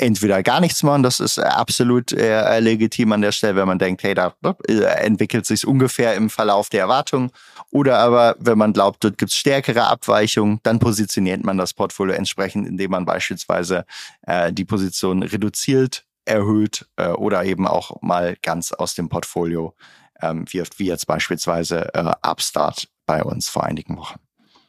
entweder 0.00 0.42
gar 0.42 0.60
nichts 0.60 0.82
machen, 0.82 1.02
das 1.02 1.20
ist 1.20 1.38
absolut 1.38 2.12
äh, 2.12 2.58
legitim 2.60 3.12
an 3.12 3.20
der 3.20 3.32
Stelle, 3.32 3.56
wenn 3.56 3.68
man 3.68 3.78
denkt, 3.78 4.02
hey, 4.02 4.14
da 4.14 4.34
äh, 4.68 4.82
entwickelt 5.04 5.46
sich 5.46 5.66
ungefähr 5.66 6.14
im 6.14 6.30
Verlauf 6.30 6.70
der 6.70 6.80
Erwartung. 6.80 7.30
Oder 7.70 7.98
aber, 7.98 8.36
wenn 8.38 8.58
man 8.58 8.72
glaubt, 8.72 9.04
dort 9.04 9.18
gibt 9.18 9.30
es 9.30 9.36
stärkere 9.36 9.84
Abweichungen, 9.84 10.60
dann 10.62 10.78
positioniert 10.78 11.44
man 11.44 11.58
das 11.58 11.74
Portfolio 11.74 12.14
entsprechend, 12.14 12.66
indem 12.66 12.92
man 12.92 13.04
beispielsweise 13.04 13.84
äh, 14.26 14.52
die 14.52 14.64
Position 14.64 15.22
reduziert, 15.22 16.04
erhöht 16.24 16.86
äh, 16.96 17.08
oder 17.08 17.44
eben 17.44 17.66
auch 17.66 18.00
mal 18.02 18.36
ganz 18.42 18.72
aus 18.72 18.94
dem 18.94 19.08
Portfolio 19.08 19.74
ähm, 20.22 20.44
wirft, 20.50 20.78
wie 20.78 20.86
jetzt 20.86 21.06
beispielsweise 21.06 21.92
äh, 21.94 22.12
Upstart 22.26 22.88
bei 23.06 23.22
uns 23.22 23.48
vor 23.48 23.64
einigen 23.64 23.96
Wochen. 23.96 24.18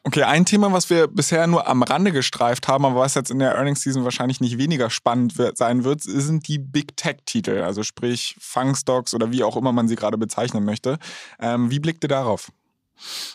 Okay, 0.04 0.24
ein 0.24 0.44
Thema, 0.44 0.72
was 0.72 0.90
wir 0.90 1.06
bisher 1.06 1.46
nur 1.46 1.68
am 1.68 1.84
Rande 1.84 2.10
gestreift 2.10 2.66
haben, 2.66 2.84
aber 2.84 2.96
was 2.96 3.14
jetzt 3.14 3.30
in 3.30 3.38
der 3.38 3.54
Earnings 3.54 3.82
Season 3.82 4.02
wahrscheinlich 4.02 4.40
nicht 4.40 4.58
weniger 4.58 4.90
spannend 4.90 5.38
wird, 5.38 5.56
sein 5.56 5.84
wird, 5.84 6.02
sind 6.02 6.48
die 6.48 6.58
Big 6.58 6.96
Tech-Titel, 6.96 7.62
also 7.62 7.84
sprich 7.84 8.34
Fangstocks 8.40 9.14
oder 9.14 9.30
wie 9.30 9.44
auch 9.44 9.56
immer 9.56 9.70
man 9.70 9.86
sie 9.86 9.94
gerade 9.94 10.18
bezeichnen 10.18 10.64
möchte. 10.64 10.98
Ähm, 11.38 11.70
wie 11.70 11.78
blickt 11.78 12.04
ihr 12.04 12.08
darauf? 12.08 12.50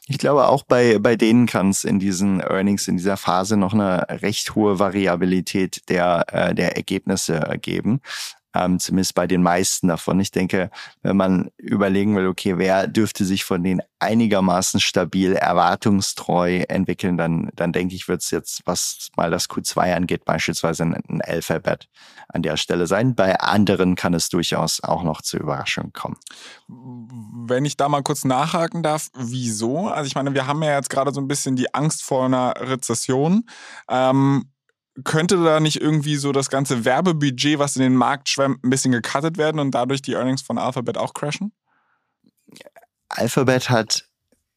Ich 0.07 0.17
glaube, 0.17 0.47
auch 0.47 0.63
bei, 0.63 0.99
bei 0.99 1.15
denen 1.15 1.45
kann 1.45 1.69
es 1.69 1.85
in 1.85 1.99
diesen 1.99 2.41
Earnings, 2.41 2.87
in 2.89 2.97
dieser 2.97 3.17
Phase 3.17 3.55
noch 3.55 3.73
eine 3.73 4.05
recht 4.21 4.55
hohe 4.55 4.77
Variabilität 4.77 5.87
der, 5.89 6.25
äh, 6.31 6.53
der 6.53 6.75
Ergebnisse 6.75 7.57
geben 7.61 8.01
ähm, 8.53 8.79
zumindest 8.79 9.15
bei 9.15 9.27
den 9.27 9.43
meisten 9.43 9.87
davon. 9.87 10.19
Ich 10.19 10.31
denke, 10.31 10.69
wenn 11.01 11.17
man 11.17 11.51
überlegen 11.57 12.15
will, 12.15 12.27
okay, 12.27 12.57
wer 12.57 12.87
dürfte 12.87 13.25
sich 13.25 13.43
von 13.43 13.63
denen 13.63 13.81
einigermaßen 13.99 14.79
stabil, 14.79 15.33
erwartungstreu 15.33 16.63
entwickeln, 16.67 17.17
dann, 17.17 17.49
dann 17.55 17.73
denke 17.73 17.95
ich, 17.95 18.07
wird 18.07 18.21
es 18.21 18.31
jetzt, 18.31 18.61
was 18.65 19.09
mal 19.15 19.31
das 19.31 19.49
Q2 19.49 19.95
angeht, 19.95 20.25
beispielsweise 20.25 20.83
ein, 20.83 20.95
ein 21.09 21.21
Alphabet 21.21 21.87
an 22.29 22.41
der 22.41 22.57
Stelle 22.57 22.87
sein. 22.87 23.15
Bei 23.15 23.39
anderen 23.39 23.95
kann 23.95 24.13
es 24.13 24.29
durchaus 24.29 24.83
auch 24.83 25.03
noch 25.03 25.21
zur 25.21 25.39
Überraschung 25.39 25.93
kommen. 25.93 26.17
Wenn 26.67 27.65
ich 27.65 27.77
da 27.77 27.89
mal 27.89 28.03
kurz 28.03 28.25
nachhaken 28.25 28.83
darf, 28.83 29.07
wieso? 29.13 29.87
Also 29.87 30.07
ich 30.07 30.15
meine, 30.15 30.33
wir 30.33 30.47
haben 30.47 30.61
ja 30.63 30.75
jetzt 30.75 30.89
gerade 30.89 31.13
so 31.13 31.21
ein 31.21 31.27
bisschen 31.27 31.55
die 31.55 31.73
Angst 31.73 32.03
vor 32.03 32.25
einer 32.25 32.53
Rezession. 32.57 33.47
Ähm, 33.89 34.51
könnte 35.03 35.43
da 35.43 35.59
nicht 35.59 35.79
irgendwie 35.81 36.15
so 36.15 36.31
das 36.31 36.49
ganze 36.49 36.85
Werbebudget, 36.85 37.59
was 37.59 37.75
in 37.75 37.81
den 37.81 37.95
Markt 37.95 38.29
schwemmt, 38.29 38.63
ein 38.63 38.69
bisschen 38.69 38.91
gecuttet 38.91 39.37
werden 39.37 39.59
und 39.59 39.71
dadurch 39.71 40.01
die 40.01 40.13
Earnings 40.13 40.41
von 40.41 40.57
Alphabet 40.57 40.97
auch 40.97 41.13
crashen? 41.13 41.51
Alphabet 43.09 43.69
hat 43.69 44.07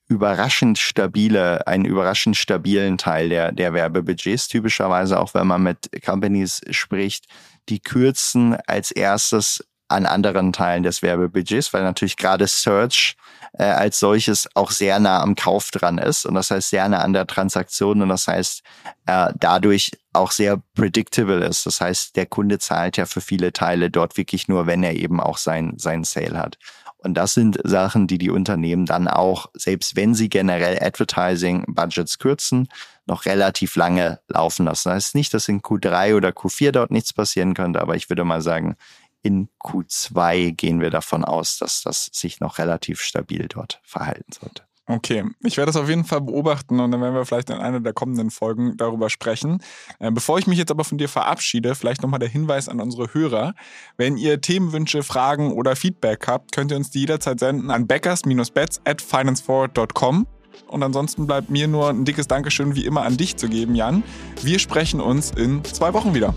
überraschend 0.09 0.79
stabile, 0.79 1.67
einen 1.67 1.85
überraschend 1.85 2.37
stabilen 2.37 2.99
Teil 2.99 3.29
der, 3.29 3.53
der 3.53 3.73
Werbebudgets, 3.75 4.49
typischerweise 4.49 5.21
auch 5.21 5.35
wenn 5.35 5.47
man 5.47 5.63
mit 5.63 5.89
Companies 6.05 6.61
spricht, 6.71 7.27
die 7.69 7.81
kürzen 7.81 8.57
als 8.67 8.91
erstes 8.91 9.65
an 9.91 10.07
anderen 10.07 10.53
Teilen 10.53 10.83
des 10.83 11.03
Werbebudgets, 11.03 11.73
weil 11.73 11.83
natürlich 11.83 12.17
gerade 12.17 12.47
Search 12.47 13.17
äh, 13.55 13.65
als 13.65 13.99
solches 13.99 14.49
auch 14.55 14.71
sehr 14.71 14.99
nah 15.01 15.21
am 15.21 15.35
Kauf 15.35 15.71
dran 15.71 15.99
ist 15.99 16.25
und 16.25 16.35
das 16.35 16.51
heißt 16.51 16.71
sehr 16.71 16.89
nah 16.89 17.01
an 17.01 17.13
der 17.13 17.27
Transaktion 17.27 18.01
und 18.03 18.09
das 18.09 18.29
heißt 18.29 18.63
äh, 19.07 19.33
dadurch 19.39 19.93
auch 20.13 20.31
sehr 20.31 20.63
predictable 20.75 21.45
ist. 21.45 21.67
Das 21.67 21.81
heißt, 21.81 22.17
der 22.17 22.27
Kunde 22.27 22.59
zahlt 22.59 22.97
ja 22.97 23.07
für 23.07 23.21
viele 23.21 23.53
Teile 23.53 23.91
dort 23.91 24.17
wirklich 24.17 24.49
nur, 24.49 24.67
wenn 24.67 24.83
er 24.83 24.95
eben 24.95 25.21
auch 25.21 25.39
sein, 25.39 25.75
sein 25.77 26.05
Sale 26.05 26.39
hat. 26.39 26.59
Und 27.03 27.15
das 27.15 27.33
sind 27.33 27.59
Sachen, 27.65 28.07
die 28.07 28.19
die 28.19 28.31
Unternehmen 28.31 28.85
dann 28.85 29.09
auch, 29.09 29.47
selbst 29.55 29.97
wenn 29.97 30.15
sie 30.15 30.29
generell 30.29 30.79
Advertising-Budgets 30.83 32.19
kürzen, 32.19 32.69
noch 33.07 33.25
relativ 33.25 33.75
lange 33.77 34.21
laufen 34.29 34.67
lassen. 34.67 34.91
Das 34.91 34.97
heißt 34.97 35.15
nicht, 35.15 35.33
dass 35.33 35.49
in 35.49 35.63
Q3 35.63 36.15
oder 36.15 36.29
Q4 36.29 36.73
dort 36.73 36.91
nichts 36.91 37.13
passieren 37.13 37.55
könnte, 37.55 37.81
aber 37.81 37.97
ich 37.97 38.11
würde 38.11 38.25
mal 38.25 38.43
sagen, 38.43 38.77
in 39.23 39.49
Q2 39.63 40.53
gehen 40.53 40.81
wir 40.81 40.91
davon 40.91 41.25
aus, 41.25 41.59
dass 41.59 41.83
das 41.83 42.11
sich 42.13 42.41
noch 42.41 42.59
relativ 42.59 43.01
stabil 43.01 43.47
dort 43.49 43.81
verhalten 43.85 44.33
sollte. 44.33 44.63
Okay, 44.87 45.25
ich 45.45 45.57
werde 45.57 45.71
das 45.71 45.81
auf 45.81 45.89
jeden 45.89 46.05
Fall 46.05 46.21
beobachten 46.21 46.81
und 46.81 46.91
dann 46.91 47.01
werden 47.01 47.15
wir 47.15 47.25
vielleicht 47.25 47.51
in 47.51 47.59
einer 47.59 47.79
der 47.79 47.93
kommenden 47.93 48.33
Folgen 48.33 48.77
darüber 48.77 49.09
sprechen. 49.09 49.63
Äh, 50.01 50.11
bevor 50.11 50.39
ich 50.41 50.49
mich 50.49 50.59
jetzt 50.59 50.73
aber 50.73 50.83
von 50.83 50.99
dir 50.99 51.09
verabschiede, 51.09 51.77
vielleicht 51.77 52.03
nochmal 52.03 52.19
der 52.19 52.29
Hinweis 52.29 52.69
an 52.69 52.81
unsere 52.81 53.15
Hörer. 53.15 53.55
Wenn 53.97 54.17
ihr 54.17 54.41
Themenwünsche, 54.41 55.05
Fragen 55.05 55.53
oder 55.53 55.77
Feedback 55.77 56.27
habt, 56.27 56.51
könnt 56.51 56.73
ihr 56.73 56.77
uns 56.77 56.91
die 56.91 57.01
jederzeit 57.01 57.39
senden 57.39 57.71
an 57.71 57.87
backers-bets 57.87 58.81
at 58.85 59.01
financeforward.com. 59.01 60.27
Und 60.67 60.83
ansonsten 60.83 61.27
bleibt 61.27 61.51
mir 61.51 61.69
nur 61.69 61.89
ein 61.89 62.05
dickes 62.05 62.27
Dankeschön 62.27 62.75
wie 62.75 62.85
immer 62.85 63.03
an 63.03 63.17
dich 63.17 63.37
zu 63.37 63.49
geben, 63.49 63.77
Jan. 63.77 64.03
Wir 64.43 64.59
sprechen 64.59 65.01
uns 65.01 65.31
in 65.31 65.63
zwei 65.65 65.93
Wochen 65.95 66.15
wieder. 66.15 66.35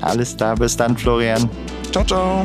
Alles 0.00 0.36
da, 0.36 0.54
bis 0.54 0.76
dann, 0.76 0.96
Florian. 0.96 1.48
Ciao, 1.90 2.04
ciao. 2.04 2.44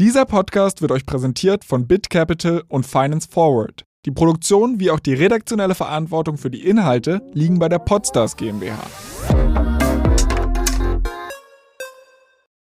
Dieser 0.00 0.26
Podcast 0.26 0.80
wird 0.80 0.92
euch 0.92 1.06
präsentiert 1.06 1.64
von 1.64 1.88
BitCapital 1.88 2.62
und 2.68 2.86
Finance 2.86 3.28
Forward. 3.28 3.84
Die 4.06 4.12
Produktion 4.12 4.78
wie 4.78 4.92
auch 4.92 5.00
die 5.00 5.14
redaktionelle 5.14 5.74
Verantwortung 5.74 6.38
für 6.38 6.50
die 6.50 6.64
Inhalte 6.64 7.20
liegen 7.34 7.58
bei 7.58 7.68
der 7.68 7.80
Podstars 7.80 8.36
GmbH. 8.36 8.78